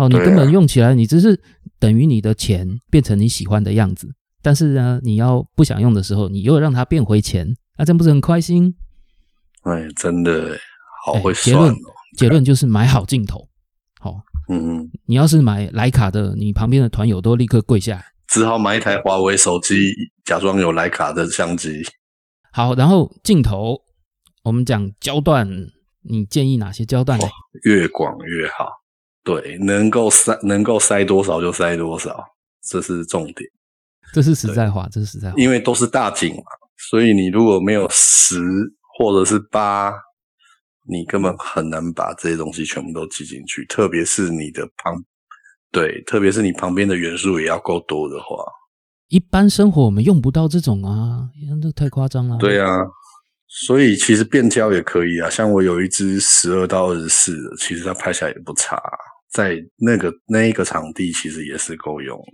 [0.00, 1.38] 哦，你根本用起来，你只是
[1.78, 4.08] 等于你的钱变成你喜欢的样子，
[4.40, 8.74] 但是呢，你要不想用的时候，你又让它变回钱，那、这样不是很开心？
[9.64, 10.58] 哎，真的
[11.04, 11.92] 好哎会结论算哦。
[12.16, 13.46] 结论就是买好镜头。
[14.00, 18.04] 好，嗯，你要是买徕卡的，你旁边的团友都立刻跪下来。
[18.26, 19.92] 只好买一台华为手机，
[20.24, 21.82] 假装有徕卡的相机。
[22.52, 23.76] 好，然后镜头，
[24.44, 25.46] 我们讲焦段，
[26.04, 27.26] 你建议哪些焦段呢？
[27.64, 28.79] 越广越好。
[29.22, 32.24] 对，能够塞能够塞多少就塞多少，
[32.62, 33.50] 这是重点。
[34.12, 35.34] 这是实在话，这是实在话。
[35.36, 36.42] 因为都是大景嘛，
[36.90, 38.40] 所以你如果没有十
[38.98, 39.92] 或者是八，
[40.88, 43.64] 你根本很难把这些东西全部都记进去。
[43.66, 44.94] 特别是你的旁，
[45.70, 48.44] 对，特别是你旁边的元素也要够多的话，
[49.08, 51.28] 一般生活我们用不到这种啊，
[51.62, 52.38] 这太夸张了。
[52.38, 52.68] 对啊。
[53.52, 58.80] 所以其实变焦也可以啊，像我有一支十二到二十四的，其实它拍起来也不差，
[59.30, 62.32] 在那个那一个场地其实也是够用的。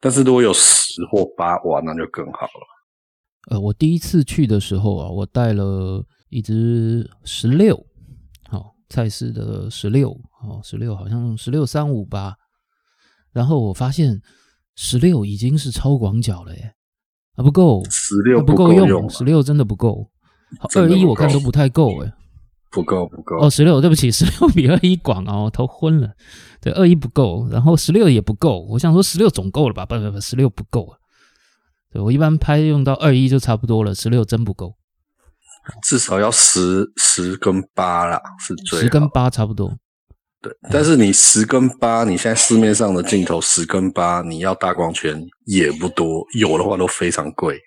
[0.00, 3.50] 但是如果有十或八，哇，那就更好了。
[3.50, 7.76] 呃，我第一次去的时候啊，我带了一只十六，
[8.48, 10.10] 好，蔡司的十六，
[10.42, 12.36] 哦，十六好像十六三五吧，
[13.32, 14.20] 然后我发现
[14.76, 16.74] 十六已经是超广角了耶，
[17.36, 20.10] 啊不够，十六不够用，啊十六真的不够，
[20.76, 22.12] 二一我看都不太够哎。
[22.70, 26.12] 不够不够哦，十六，对不起， 十六比二一广哦，头昏了。
[26.60, 28.60] 对，二一不够，然后十六也不够。
[28.70, 29.86] 我想说十六总够了吧？
[29.86, 30.98] 不不不，十六不够啊。
[31.92, 34.74] 对我一般拍用到二一就差不多了，十六真不够，
[35.82, 39.72] 至少要十十跟八啦，是最十跟好八差不多。
[40.42, 40.52] 对。
[40.70, 47.58] 但是你十跟八，你现在市面上的镜头十跟八，你要大光圈也不多，有的话都非常贵。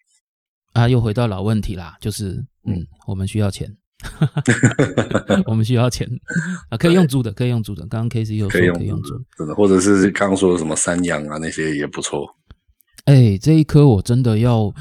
[0.73, 3.67] 啊，又回到老问题啦，就是嗯，我们需要钱，
[5.45, 6.07] 我们需要钱
[6.69, 7.81] 啊，可以用租的，可以用租的。
[7.87, 9.23] 刚刚 K C 又说可以用租的。
[9.37, 12.27] 真的，或者是刚刚说的什么三阳啊那些也不错。
[13.05, 14.73] 哎，这一颗我真的要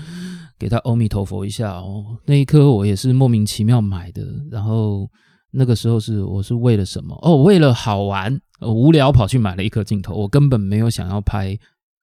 [0.58, 2.18] 给他阿弥陀佛一下哦。
[2.26, 5.08] 那一颗我也是莫名其妙买的，然后
[5.52, 7.18] 那个时候是我是为了什么？
[7.22, 11.58] 哦，为了好玩，呃无聊跑去买了一颗镜头，我根本没有想要拍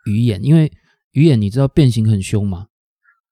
[0.05, 0.71] 鱼眼，因为
[1.11, 2.67] 鱼眼你知道变形很凶嘛，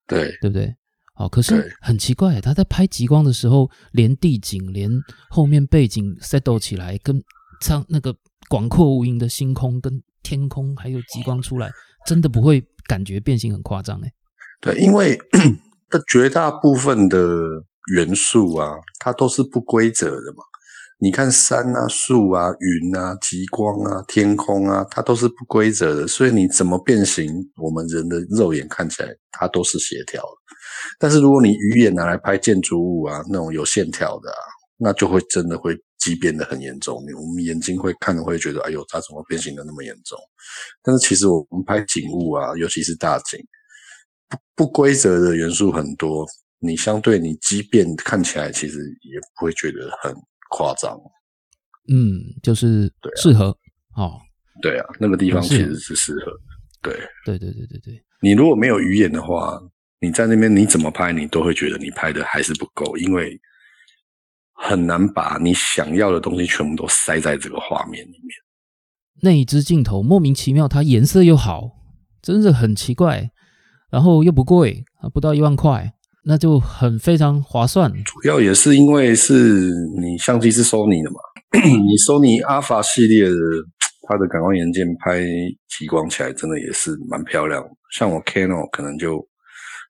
[0.07, 0.75] 对，对不对？
[1.17, 4.91] 好，可是很奇怪，他在拍极光的时候，连地景、连
[5.29, 7.23] 后面背景 settle 起来，跟
[7.61, 8.13] 唱那个
[8.49, 11.71] 广阔无垠的星空、跟天空，还有极光出来，
[12.05, 14.11] 真的不会感觉变形很夸张哎。
[14.59, 15.17] 对，因为
[15.89, 17.17] 的绝大部分的
[17.95, 20.43] 元素啊，它都是不规则的嘛。
[20.99, 30.27] 你看山啊、树啊、云啊、极光啊、天空啊，它都是不规则的，所以你怎么变形，我们人的肉眼看起来它都是协调的。
[30.99, 34.37] 但是如果你鱼眼拿来拍建筑物啊，那种有线条的啊，
[34.77, 36.95] 那就会真的会畸变的很严重。
[36.97, 40.17] 我们眼睛会看的会觉得，哎呦，它怎么变形的那么严重？
[40.83, 43.39] 但是其实我们拍景物啊，尤其是大景，
[44.29, 46.25] 不不规则的元素很多，
[46.59, 50.15] 你相对你畸变看起来其实也不会觉得很
[50.49, 50.97] 夸张。
[51.91, 53.45] 嗯，就是对啊适合
[53.95, 54.19] 哦。
[54.61, 56.31] 对啊，那个地方是其实是适合。
[56.81, 56.93] 对
[57.25, 59.59] 对对对对对，你如果没有鱼眼的话，
[59.99, 63.39] 你在那边你怎么拍，你都会觉得你拍的还是不够，因为
[64.53, 68.29] 很难把你想要的东西全部都塞在这个画面里面。
[69.21, 71.71] 那一支镜头莫名其妙，它颜色又好，
[72.21, 73.31] 真的很奇怪，
[73.89, 75.93] 然后又不贵啊，不到一万块，
[76.25, 77.91] 那就很非常划算。
[78.03, 81.17] 主要也是因为是你相机是 Sony 的嘛，
[81.53, 83.35] 你 Sony Alpha 系列的
[84.07, 85.23] 它的感光元件拍
[85.69, 87.69] 极光起来真的也是蛮漂亮的。
[87.97, 89.25] 像我 Canon 可能就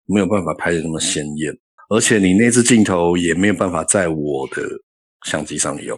[0.08, 1.52] 没有办法拍的那么鲜艳，
[1.90, 4.62] 而且你那支镜头也没有办法在我的
[5.26, 5.98] 相机上用，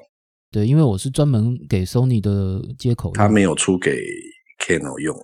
[0.51, 3.97] 对，因为我是专门给 Sony 的接口，它没有出给
[4.65, 5.15] Canon 用，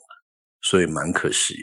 [0.61, 1.55] 所以蛮可惜。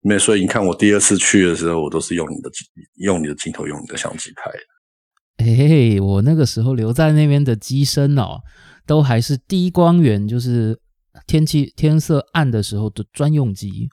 [0.00, 2.50] 没有，所以你看我第二次去的时候，我都是用你的
[2.96, 5.44] 用你的镜头，用你的相机拍的。
[5.44, 8.40] 嘿嘿嘿，我那个时候留在那边的机身哦，
[8.86, 10.78] 都还是低光源，就是
[11.26, 13.90] 天气天色暗的时候的专用机。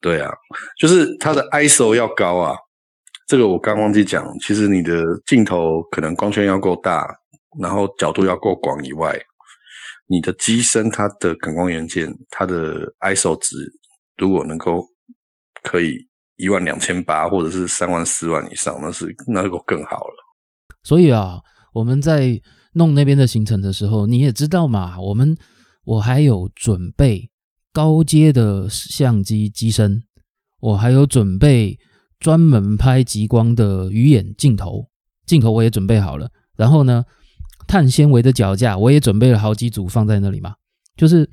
[0.00, 0.30] 对啊，
[0.78, 2.56] 就是它的 ISO 要高啊。
[3.26, 7.06] 这个我刚忘记讲，其实你的镜头可能光圈要够大，
[7.60, 9.20] 然后角度要够广以外，
[10.06, 13.56] 你的机身它的感光元件它的 ISO 值
[14.16, 14.82] 如果能够
[15.62, 15.98] 可以
[16.36, 20.14] 一万两千八或者是三万四万以上，那是那就更好了。
[20.82, 21.40] 所以啊，
[21.74, 22.40] 我们在
[22.72, 25.36] 弄那边的行程的时候，你也知道嘛，我们
[25.84, 27.28] 我还有准备
[27.78, 30.02] 高阶的相机机身，
[30.58, 31.78] 我还有准备
[32.18, 34.88] 专门拍极光的鱼眼镜头，
[35.26, 36.28] 镜头我也准备好了。
[36.56, 37.04] 然后呢，
[37.68, 40.54] 碳纤维的脚架我也准备了好几组放在那里嘛。
[40.96, 41.30] 就是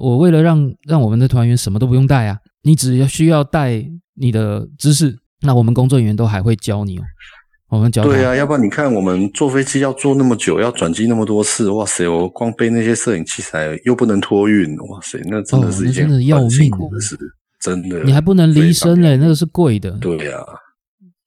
[0.00, 3.84] 我为了让让我们的团员什么都不用带啊，你只要需要带
[4.14, 7.02] 你的知识，那我们工作人员都还会教你哦。
[7.70, 12.08] 我们对啊，要不然你看我们坐飞机要坐那么久，要转机那么多次，哇塞！
[12.08, 17.14] 我光背那些摄影器材又不能托运，哇塞，那真的哦是一件那真的要命的苦的事，
[17.60, 18.02] 真的。
[18.04, 19.90] 你还不能离身嘞，那个是贵的。
[19.98, 20.42] 对啊，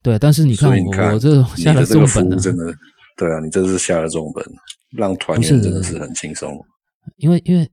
[0.01, 2.73] 对，但是你看我，这下了重本真的，
[3.15, 4.43] 对啊，你这是下了重本，
[4.97, 6.59] 让团员真的是很轻松。
[7.17, 7.69] 因为因为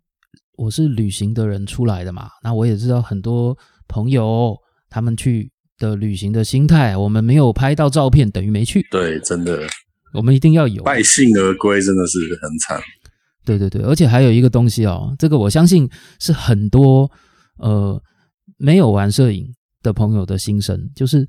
[0.56, 3.56] 我是旅行的人出来的嘛，那我也知道很多
[3.86, 4.54] 朋友
[4.90, 9.60] 他们去的旅行的心态，我们没有拍到照片等于没去，对，真的
[10.12, 10.82] 我们一定要有。
[10.82, 12.80] 败兴而归，真的是很惨。
[13.44, 17.10] 对对对，而且还有一个东西哦，这个我相信是很多
[17.58, 17.98] 呃
[18.58, 19.50] 没有玩摄影
[19.82, 21.26] 的朋友的心声，就是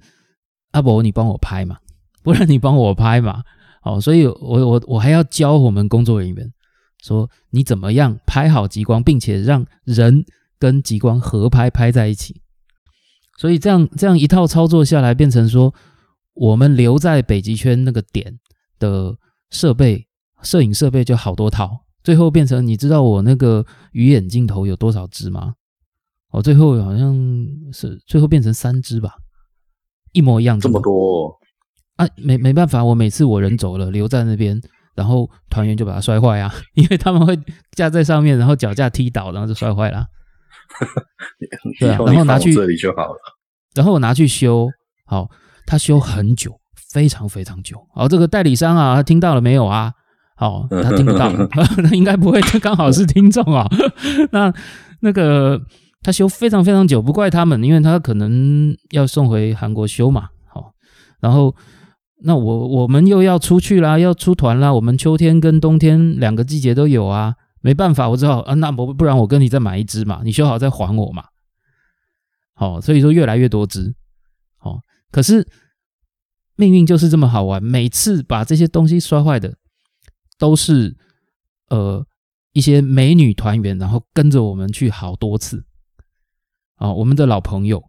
[0.71, 1.77] 阿伯你帮我拍嘛，
[2.23, 3.41] 不然你帮我拍嘛。
[3.83, 6.53] 哦， 所以我我我还要教我们工作人员
[7.01, 10.25] 说你怎么样拍好极光，并且让人
[10.59, 12.41] 跟极光合拍拍在一起。
[13.39, 15.73] 所以这样这样一套操作下来，变成说
[16.33, 18.37] 我们留在北极圈那个点
[18.77, 19.15] 的
[19.49, 20.05] 设备，
[20.43, 25.53] 摄影设备就好多套，最后变成你知道我那个鱼眼镜头有多少只吗？
[26.31, 27.17] 哦，最后好像
[27.71, 29.13] 是最后变成三只吧，
[30.11, 31.35] 一模一样这么多哦，
[31.95, 34.61] 啊，没没办法，我每次我人走了，留在那边，
[34.95, 37.39] 然后团员就把它摔坏啊，因为他们会
[37.71, 40.05] 架在上面，然后脚架踢倒，然后就摔坏了。
[41.79, 43.19] 对然后拿去这里就好了。
[43.75, 44.67] 然后我拿去修，
[45.05, 45.29] 好，
[45.65, 46.59] 他修很久，
[46.91, 47.77] 非常非常久。
[47.93, 49.93] 好，这个代理商啊，他听到了没有啊？
[50.35, 51.31] 好，他听不到，
[51.83, 53.67] 那应该不会，他刚好是听众啊。
[54.31, 54.53] 那
[55.01, 55.59] 那个
[56.01, 60.29] 他修非常非常久，不怪他们，因为他可能要送回韩国修嘛。
[60.47, 60.71] 好，
[61.19, 61.53] 然后
[62.23, 71.25] 那我我们又要出去啦，要出团啦，我们秋天跟冬天两个季节都有啊，没办法，我只好啊，那不不然我跟你再买一支嘛，你修好再还我嘛。
[72.53, 73.95] 好，所以说越来越多只，
[74.57, 74.79] 好，
[75.11, 75.47] 可是
[76.55, 79.55] 命运就是这么好玩，每次把这些东西摔坏的
[80.37, 80.97] 都是
[81.69, 82.05] 呃
[82.51, 85.63] 一些美女团员，然后跟着我们去好多次，
[86.75, 87.81] 啊，我们的老朋友，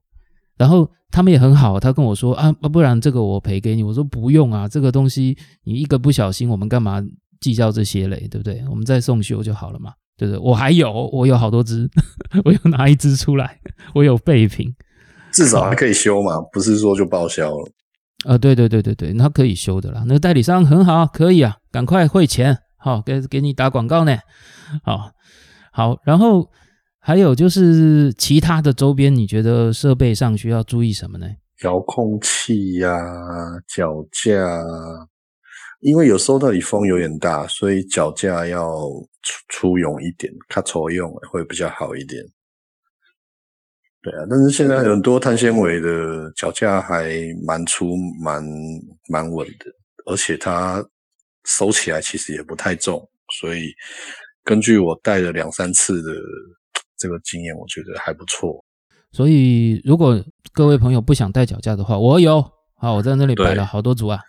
[0.56, 7.02] 然后他们也很好，他跟我说啊，不然这个我赔给你，我说不用啊，这个东西你一个不小心，我们干嘛
[7.40, 8.62] 计较这些嘞，对不对？
[8.70, 9.92] 我们再送修就好了嘛。
[10.16, 10.38] 对不对？
[10.38, 11.88] 我还有，我有好多只，
[12.44, 13.58] 我有拿一只出来，
[13.94, 14.70] 我有备品。
[15.32, 17.72] 至少还可以修嘛，不是说就报销了。
[18.26, 20.04] 啊、对对对对对，那可以修的啦。
[20.06, 24.14] 那个代理商很好，可以啊，赶快汇钱，好、给给你打广告呢。
[24.84, 25.10] 好，
[25.72, 26.46] 好，然后
[26.98, 31.26] 还有就是其他的周边，你觉得设备上需要注意什么呢？
[31.64, 32.90] 遥控器呀、
[33.74, 35.08] 脚架啊，
[35.80, 38.66] 因为有时候那里风有点大，所以脚架要
[39.22, 42.22] 粗粗勇一点，它抽用会比较好一点。
[44.02, 47.10] 对啊，但是现在很多碳纤维的脚架还
[47.46, 48.42] 蛮粗、蛮
[49.08, 49.66] 蛮稳的，
[50.06, 50.82] 而且它
[51.44, 53.06] 收起来其实也不太重，
[53.40, 53.70] 所以
[54.44, 56.12] 根据我带了两三次的
[56.96, 58.64] 这个经验，我觉得还不错。
[59.12, 60.22] 所以如果
[60.52, 62.42] 各位朋友不想带脚架的话，我有，
[62.76, 64.20] 好，我在那里摆了好多组啊。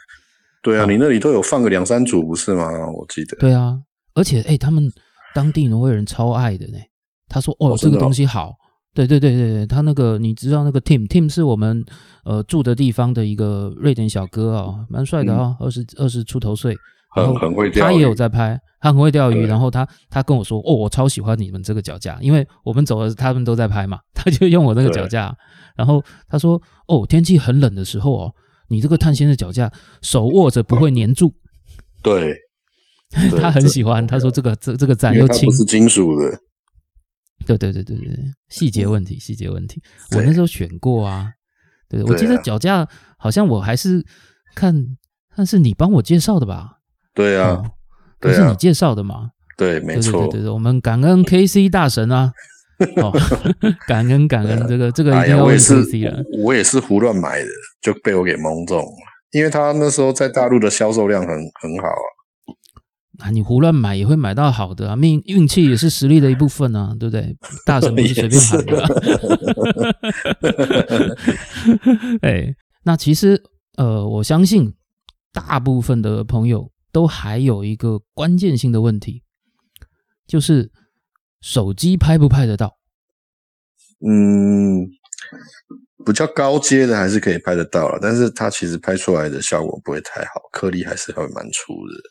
[0.62, 2.68] 对啊，哦你那里都有放个两三组不是吗？
[2.92, 3.38] 我记得。
[3.38, 3.78] 对啊，
[4.14, 4.92] 而且哎，他们
[5.34, 6.78] 当地挪威人超爱的呢。
[7.28, 8.54] 他说：“哦，这个东西好。
[8.94, 11.82] 对对对对对，他那个你知道那个 Tim Tim 是我们
[12.26, 16.76] 呃住的地方的一个瑞典小哥啊、蛮帅的啊、二十二十出头岁，
[17.16, 19.46] 很很会钓鱼他也有在拍，他很会钓鱼。
[19.46, 25.34] 然后他他跟我说：哦，我超喜欢你们这个脚架，因为我们走了，他们都在拍嘛， 他就用我那个对脚架。
[25.78, 28.34] 然后他说：哦，天气很冷的时候哦，
[28.72, 31.36] 你这个碳纤的脚架手握着不会粘住。”
[32.02, 32.34] 对，
[33.30, 35.46] 对他很喜欢，他说这个这这个展又轻。
[35.48, 36.40] 不，是金属的。
[37.46, 38.18] 对对对对对，对。
[38.50, 39.82] 细节问题， 细节问题，
[40.16, 41.32] 我那时候选过啊，
[41.90, 44.06] 对，我记得脚架好像我还是
[44.56, 44.74] 看
[45.36, 46.80] 看是你帮我介绍的吧，
[47.14, 47.72] 对啊，哦，
[48.20, 48.36] 对啊。
[48.36, 50.40] 是你介绍的嘛，对，没错对。
[50.40, 52.32] 对对，我们感恩 KC 大神啊，
[52.98, 53.12] 哦，
[53.88, 55.76] 感恩感恩，这个这个一哎呀，定要问我也是
[56.44, 57.46] 我也是胡乱买的，
[57.82, 58.86] 就被我给蒙中了。
[59.32, 62.04] 因为他那时候在大陆的销售量很很好啊。
[63.20, 67.38] 啊，你胡乱买也会买到好的啊，命运气也是实力的一部分啊，对不对？
[67.66, 68.90] 大神不是随便喊的、啊。
[72.24, 73.42] 哎，那其实
[73.78, 74.74] 呃，我相信
[75.32, 79.22] 大部分的朋友都还有一个关键性的问题，
[80.28, 80.72] 就是
[81.42, 82.78] 手机拍不拍得到？
[84.08, 84.88] 嗯，
[86.06, 92.02] 比较高阶的还是可以拍得到了，但是它其实拍出来的效果不会太好，颗粒还是会蛮粗的。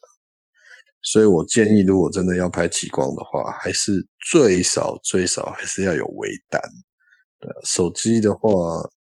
[1.03, 6.61] 所以我建议，如果真的要拍极光的话，还是最少最少还是要有微单。
[7.41, 8.51] 对啊，手机的话，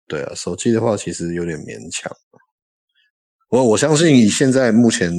[0.07, 2.11] 对啊，手机的话其实有点勉强。
[3.51, 5.11] 我我相信以现在目前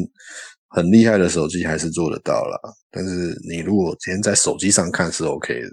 [0.70, 2.59] 很厉害的手机还是做得到啦。
[2.91, 5.70] 但是你如果今天在手机上看是 OK 的，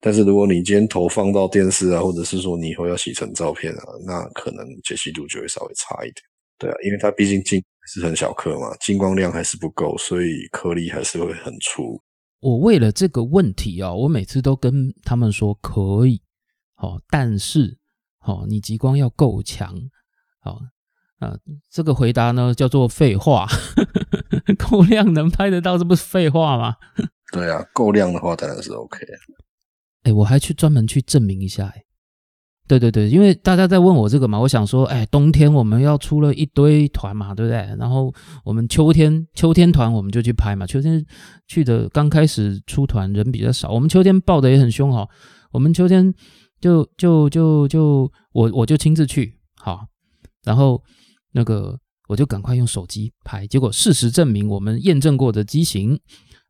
[0.00, 6.16] 但是如果你今天投放到电视啊，或者是说你以后要洗成照片啊，那可能解析度就会稍微差一点。
[6.58, 12.00] 对啊，因为它毕竟晶是很小颗嘛，晶光量还是不够，所以颗粒还是会很粗。
[12.40, 16.22] 我为了这个问题啊，我每次都跟他们说可以，
[16.74, 17.78] 好，但是
[18.18, 19.74] 好，你极光要够强，
[20.40, 20.60] 好
[21.18, 21.36] 啊，
[21.70, 23.46] 这个回答呢叫做废话，
[24.58, 26.76] 够亮能拍得到，这不是废话吗？
[27.32, 28.98] 对啊，够亮的话当然是 OK。
[30.02, 31.84] 哎，我还去专门去证明一下，哎。
[32.68, 37.58] 对对对，因为大家在问我这个嘛，我想说，哎，冬天我们要出了一堆团嘛，对不对？
[37.76, 38.14] 然后
[38.44, 41.04] 我们秋天秋天团我们就去拍嘛，秋天
[41.48, 45.04] 去的刚开始出团人比较少，我们秋天报的也很凶哈，
[45.50, 46.14] 我们秋天
[46.60, 49.84] 就就就就我我就亲自去好，
[50.44, 50.80] 然后
[51.32, 51.76] 那个
[52.10, 55.96] 我就赶快用手机拍，结果事实证明我们验证过的机型，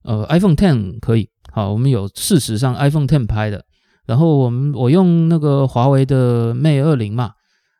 [0.05, 3.63] 呃，iPhone Ten 可以好，我们有事实上 iPhone Ten 拍的。
[4.07, 7.33] 然后我们我用那个华为的 Mate 二零嘛，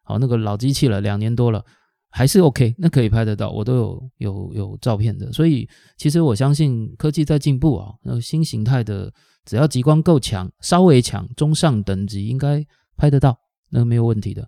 [0.05, 1.65] 好那个老机器了，两年多了，
[2.11, 5.33] 还是 OK，那可以拍得到，我都有有有照片的。
[5.33, 5.67] 所以
[5.97, 9.11] 其实我相信科技在进步啊，那新形态的
[9.47, 12.63] 只要极光够强，稍微强，中上等级应该
[12.99, 13.39] 拍得到，
[13.71, 14.47] 那个没有问题的。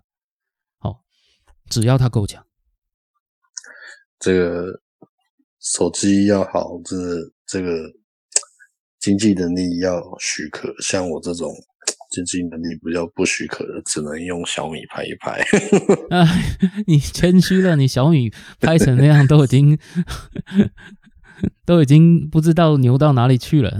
[0.77, 0.99] 好，
[1.67, 2.45] 只要它够强，
[4.23, 4.79] 这个
[5.59, 6.95] 手机要好，这
[7.45, 7.91] 这个
[8.99, 11.53] 经济能力要许可，像我这种。
[12.15, 15.41] 经济能力比较不许可的，只能用小米拍一拍。
[16.15, 16.23] 啊，
[16.85, 19.75] 你谦虚了，你小米拍成那样都已经
[21.65, 23.71] 都已经不知道牛到哪里去了。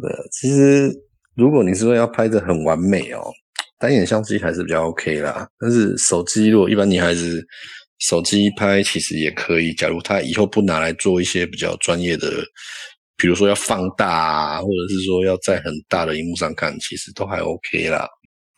[0.00, 0.92] 对，其实
[1.34, 3.20] 如果你是说要拍的很完美哦，
[3.80, 5.48] 单眼相机还是比较 OK 啦。
[5.58, 7.44] 但是手机如果一般女孩子
[8.00, 9.72] 手机拍，其实也可以。
[9.72, 12.28] 假如他以后不拿来做一些比较专业的。
[13.22, 18.08] 比如说要放大啊，或者是说要在很大的荧幕上看，其实都还 OK 啦。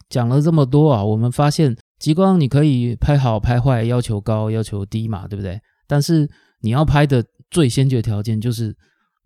[0.09, 5.59] 讲了这么多啊，我们发现极光你可以拍好拍坏，要求高要求低嘛，对不对？
[5.89, 6.31] 但是
[6.61, 8.73] 你要拍的最先决条件就是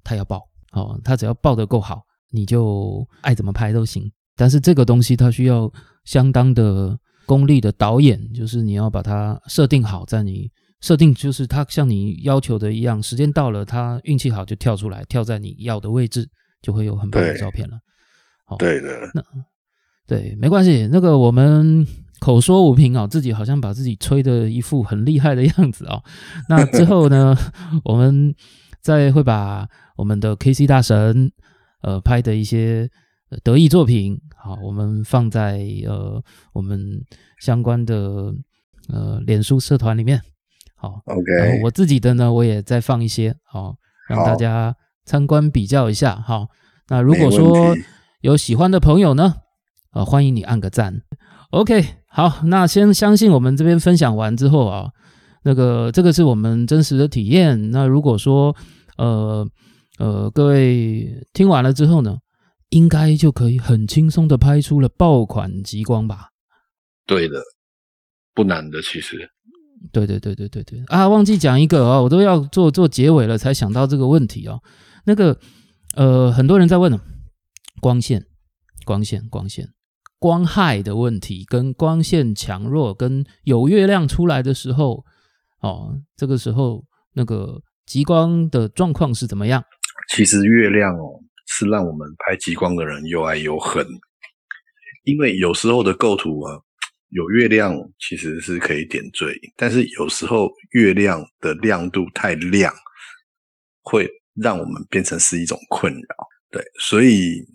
[0.03, 0.41] 它要爆，
[0.73, 2.01] 哦，它只要爆得够好，
[2.31, 4.11] 你就爱怎么拍都行。
[4.37, 5.71] 但是这个东西它需要
[6.07, 10.51] 相当的功力的导演，就是你要把它设定好，在你。
[10.83, 16.29] 设定就是它像你要求的一样，时间到了，它运气好就跳出来，跳在你要的位置，
[16.61, 17.79] 就会有很棒的照片了。
[18.45, 19.23] 好，对的，那
[20.07, 20.87] 对，没关系。
[20.93, 21.85] 那个我们
[22.21, 26.01] 口说无凭啊，自己好像把自己吹的一副很厉害的样子哦。
[26.49, 27.35] 那之后呢，
[27.83, 28.33] 我们
[28.83, 29.67] 再会把
[29.97, 31.33] 我们的 K C 大神
[31.81, 32.89] 呃拍的一些
[33.43, 36.23] 得意作品，好，我们放在呃
[36.53, 36.81] 我们
[37.41, 38.35] 相关的
[38.89, 40.21] 呃脸书社团里面。
[40.75, 41.33] 好，OK。
[41.33, 43.75] 然后我自己的呢，我也再放一些，好，
[44.09, 46.15] 让大家参观比较一下。
[46.17, 46.49] 好，
[46.89, 47.75] 那如果说
[48.21, 49.35] 有喜欢的朋友呢，
[49.93, 51.03] 呃，欢迎你按个赞。
[51.51, 54.91] OK，好，那先相信我们这边分享完之后啊，
[55.43, 57.71] 那个这个是我们真实的体验。
[57.71, 58.55] 那如果说
[58.99, 59.47] 呃
[59.99, 62.19] 呃各位听完了之后呢，
[62.77, 66.29] 应该就可以很轻松的拍出了爆款极光吧？
[67.07, 67.41] 对的，
[68.35, 69.31] 不难的，其实。
[69.93, 71.09] 对对对对对对啊！
[71.09, 74.61] 忘记讲一个哦，我都要做做结尾了，才想到这个问题哦。
[75.05, 75.39] 那个
[75.95, 76.99] 呃，很多人在问
[77.81, 78.27] 光线、
[78.85, 79.69] 光线、光线、
[80.19, 85.05] 光害的问题，跟光线强弱，跟有月亮出来的时候
[85.61, 89.63] 哦，这个时候那个极光的状况是怎么样？
[90.09, 93.87] 其实月亮哦，是让我们拍极光的人又爱又恨，
[95.05, 96.61] 因为有时候的构图啊。
[97.11, 102.75] 有月亮其实是可以点缀，但是有时候月亮的亮度太亮，
[103.81, 106.29] 会让我们变成是一种困扰。
[106.51, 107.47] 对，所以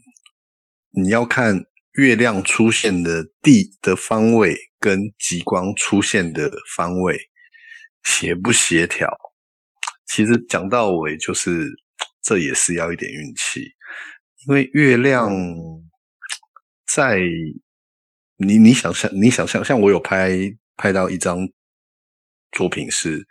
[0.91, 1.61] 你要看
[1.95, 7.19] 月亮出现的地的方位跟极光出现的方位
[8.05, 9.13] 协不协调。
[10.07, 11.69] 其实讲到尾就是
[12.23, 13.67] 这也是要一点运气，
[14.47, 15.31] 因为月亮
[16.93, 17.21] 在。
[18.43, 20.31] 你你想象，你想象，像我有拍
[20.75, 21.47] 拍到一张
[22.53, 23.23] 作品，是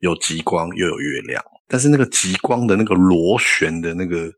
[0.00, 4.28] 有极光又有月亮，但是那个极光的那个螺旋的那个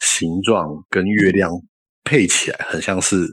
[0.00, 1.52] 形状跟月亮
[2.02, 3.24] 配起来，很像是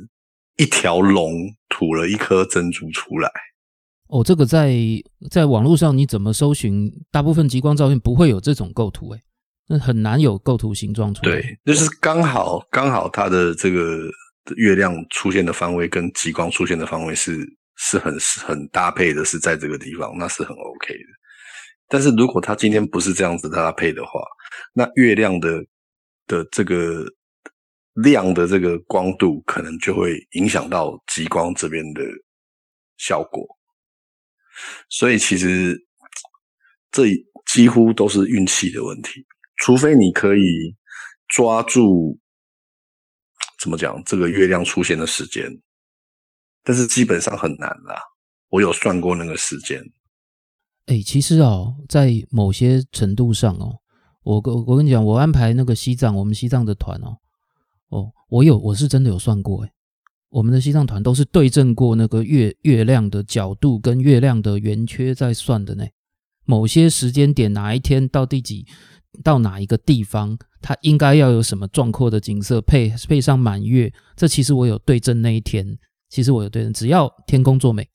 [0.58, 1.32] 一条龙
[1.68, 3.32] 吐了一颗珍珠出来。
[4.10, 4.76] 哦，这个在
[5.32, 6.91] 在网络上你怎么搜寻？
[7.10, 9.24] 大部分极光照片不会有这种构图，诶，
[9.68, 11.32] 那很难有构图形状出来。
[11.32, 14.09] 对，就是刚好刚好它的这个。
[14.55, 17.45] 月亮出现的方位跟极光出现的方位是
[17.76, 21.03] 是很是很搭配的，是在这个地方，那是很 OK 的。
[21.89, 24.22] 但是如果它今天不是这样子搭配的话，
[24.72, 25.61] 那月亮的
[26.28, 27.05] 的这个
[27.95, 32.01] 亮的这个光度，可能就会影响到极光这边的
[32.95, 33.45] 效果。
[34.88, 35.78] 所以其实
[36.89, 37.03] 这
[37.45, 39.26] 几乎都是运气的问题，
[39.58, 40.76] 除非你可以
[41.28, 42.18] 抓住
[43.60, 45.62] 怎么讲这个月亮出现的时间，
[46.64, 48.01] 但是基本上很难啦。
[48.49, 49.84] 我有算过那个时间。
[50.86, 53.80] 哎，其实哦，在某些程度上哦，
[54.24, 57.18] 我我我跟你讲，我安排那个西藏，我们西藏的团哦，
[57.89, 59.72] 哦，我有我是真的有算过哎，
[60.30, 65.86] 我们的西藏团都是对正过那个月月亮的角度跟月亮的圆缺在算的呢。
[66.45, 68.66] 某些时间点哪一天到第几
[69.24, 75.78] 到哪一个地方，它应该要有什么壮阔的景色配配上满月，这其实我有对正那一天，
[76.10, 77.88] 其实我有对正，只要天公作美，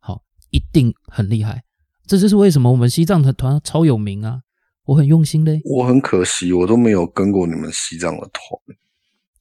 [0.00, 1.62] 好，一定很厉害。
[2.06, 4.40] 这就是为什么我们西藏的团超有名啊！
[4.86, 5.60] 我很用心嘞。
[5.64, 8.78] 我很可惜，我都没有跟过你们西藏的团。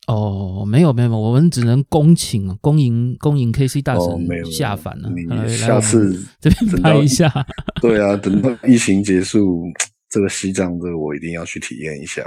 [0.07, 5.09] 哦，没有没有，我们只能恭请恭迎恭迎 K C 大神下凡了。
[5.09, 7.32] 你下次这边拍一下。
[7.82, 9.63] 对啊，等到疫情结束，
[10.10, 12.24] 这个西藏这个我一定要去体验一下。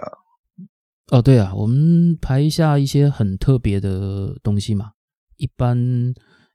[1.09, 4.93] 哦，对啊，我们排一下一些很特别的东西嘛。
[5.37, 5.77] 一般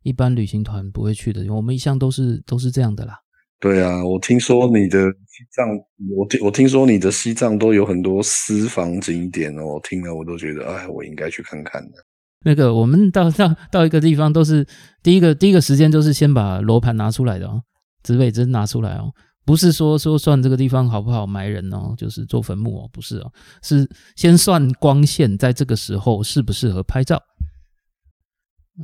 [0.04, 3.20] 一般旅行团不会去的，我们一向都是都是这样的啦。
[3.60, 5.68] 对啊，我听说你的西藏，
[6.16, 11.98] 我听我听说你的西藏都有很多私房景点哦，我听了我都觉得，哎，我应该去看看的。
[12.44, 14.66] 那个，我们到到到一个地方，都是
[15.02, 17.64] 第一个第一个时间，就是先把罗盘拿出来的哦，
[18.04, 19.12] 指北针拿出来哦，
[19.46, 23.32] 不是说说算这个地方好不好埋人哦，就是做坟墓哦，不是哦，
[23.62, 27.22] 是先算光线在这个时候适不适合拍照。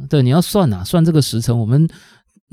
[0.10, 1.90] 对，你要算啊，算这个时辰，我们。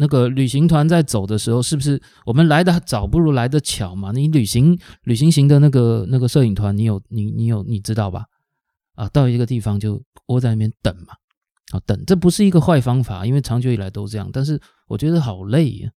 [0.01, 4.13] 那个旅行团在走的时候，是不是我们来的早不如来的巧嘛？
[4.13, 8.25] 你旅行旅行型的那个那个摄影团，你有你你有你知道吧？
[8.95, 11.15] 啊，到一个地方就窝在那边等嘛，
[11.73, 14.31] 啊等，这不是一个坏方法，因为长久以来都这样。
[14.33, 15.91] 但是我觉得好累呀。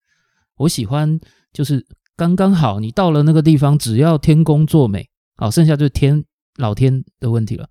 [0.57, 1.21] 我喜欢
[1.53, 1.87] 就是
[2.21, 5.09] 刚刚好，你到了那个地方，只要天公作美，
[5.39, 6.23] 好，剩下就是天
[6.59, 7.67] 老天的问题了。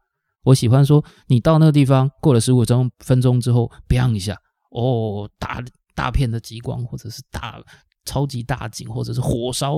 [0.45, 4.35] 我喜欢说，你到那个地方过了十五钟分钟之后，biang 一下，
[4.71, 5.63] 哦，大。
[5.95, 7.61] 大片的极光，或者是大
[8.05, 9.75] 超级大景，或者是火烧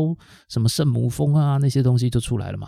[0.50, 2.68] 什么圣母峰啊，那些东西就出来了嘛。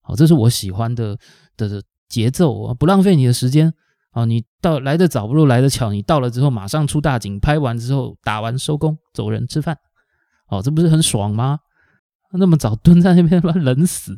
[0.00, 1.18] 好，这是我喜欢的
[1.56, 3.74] 的节奏啊，不浪费你的时间
[4.12, 4.24] 啊。
[4.24, 9.76] 你到来的早不如来的巧，你到了之后马上出大景，拍完之后打完收工走人吃饭，
[10.50, 11.58] 哦，这不是很爽吗？
[12.32, 14.16] 那么早蹲在那边 妈冷死。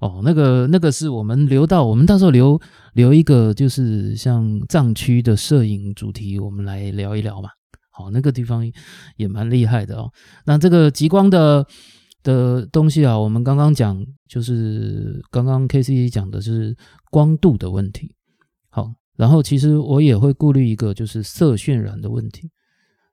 [0.00, 2.58] 哦，那个那个是我们留到我们到时候留
[2.94, 7.50] 留一个，就是像藏区的摄影主题，我们来聊一聊嘛。
[7.98, 8.64] 哦，那个地方
[9.16, 10.10] 也蛮厉害的哦。
[10.46, 11.66] 那这个极光的
[12.22, 16.74] 的东西啊，我们刚刚讲，就是刚刚 K C 讲的是
[17.10, 18.14] 光度的问题。
[18.70, 22.48] 好，然后其实我也会顾虑一个，就是色渲染的问题，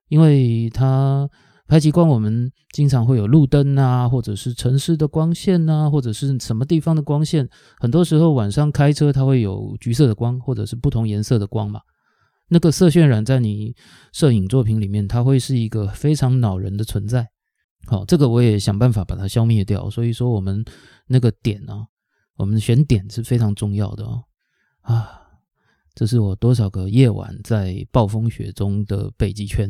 [0.08, 1.28] 因为它
[1.68, 7.46] 拍极光，我们经常会有路灯啊，或者是城市的光线啊，或者是什么地方的光线，
[7.78, 11.80] 很多时候晚上开车，它会有橘色的光，或者是不同颜色的光嘛。
[12.48, 13.76] 那个色渲染在你
[14.14, 17.28] 摄影作品里面，它会是一个非常恼人的存在。
[17.86, 19.90] 好，这个我也想办法把它消灭掉。
[19.90, 20.64] 所以说，我们
[21.06, 21.86] 那个点呢，
[22.36, 24.24] 我们选点是非常重要的哦。
[24.80, 25.17] 啊，
[25.98, 29.68] 这是我多少个夜晚在暴风雪中的北极圈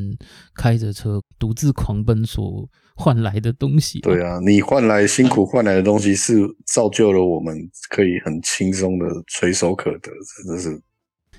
[0.55, 4.01] 开着车独自狂奔所换来的东西。
[4.01, 6.35] 对啊，你换来辛苦换来的东西，是
[6.67, 7.57] 造就了我们
[7.89, 10.11] 可以很轻松的垂手可得，
[10.45, 10.83] 真的是。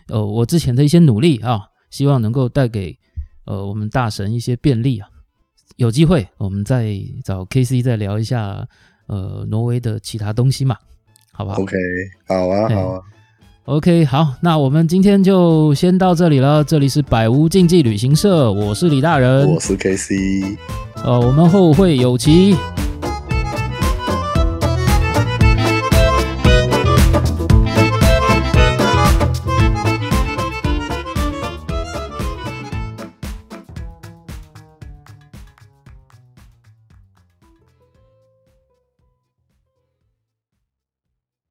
[0.07, 2.97] 呃，我之前的一些努力啊，希望能够带给
[3.45, 5.07] 呃我们大神一些便利啊。
[5.75, 8.67] 有机会我们再找 K C 再聊一下
[9.05, 10.75] 呃挪威的其他东西嘛，
[11.31, 11.77] 好不好？OK，
[12.25, 13.01] 好啊，好啊。
[13.69, 16.63] OK，好，那我们今天就先到这里了。
[16.63, 20.15] 这里是百无禁忌旅行社，我是李大人，我是 K C，
[21.05, 22.55] 呃，我们后会有期。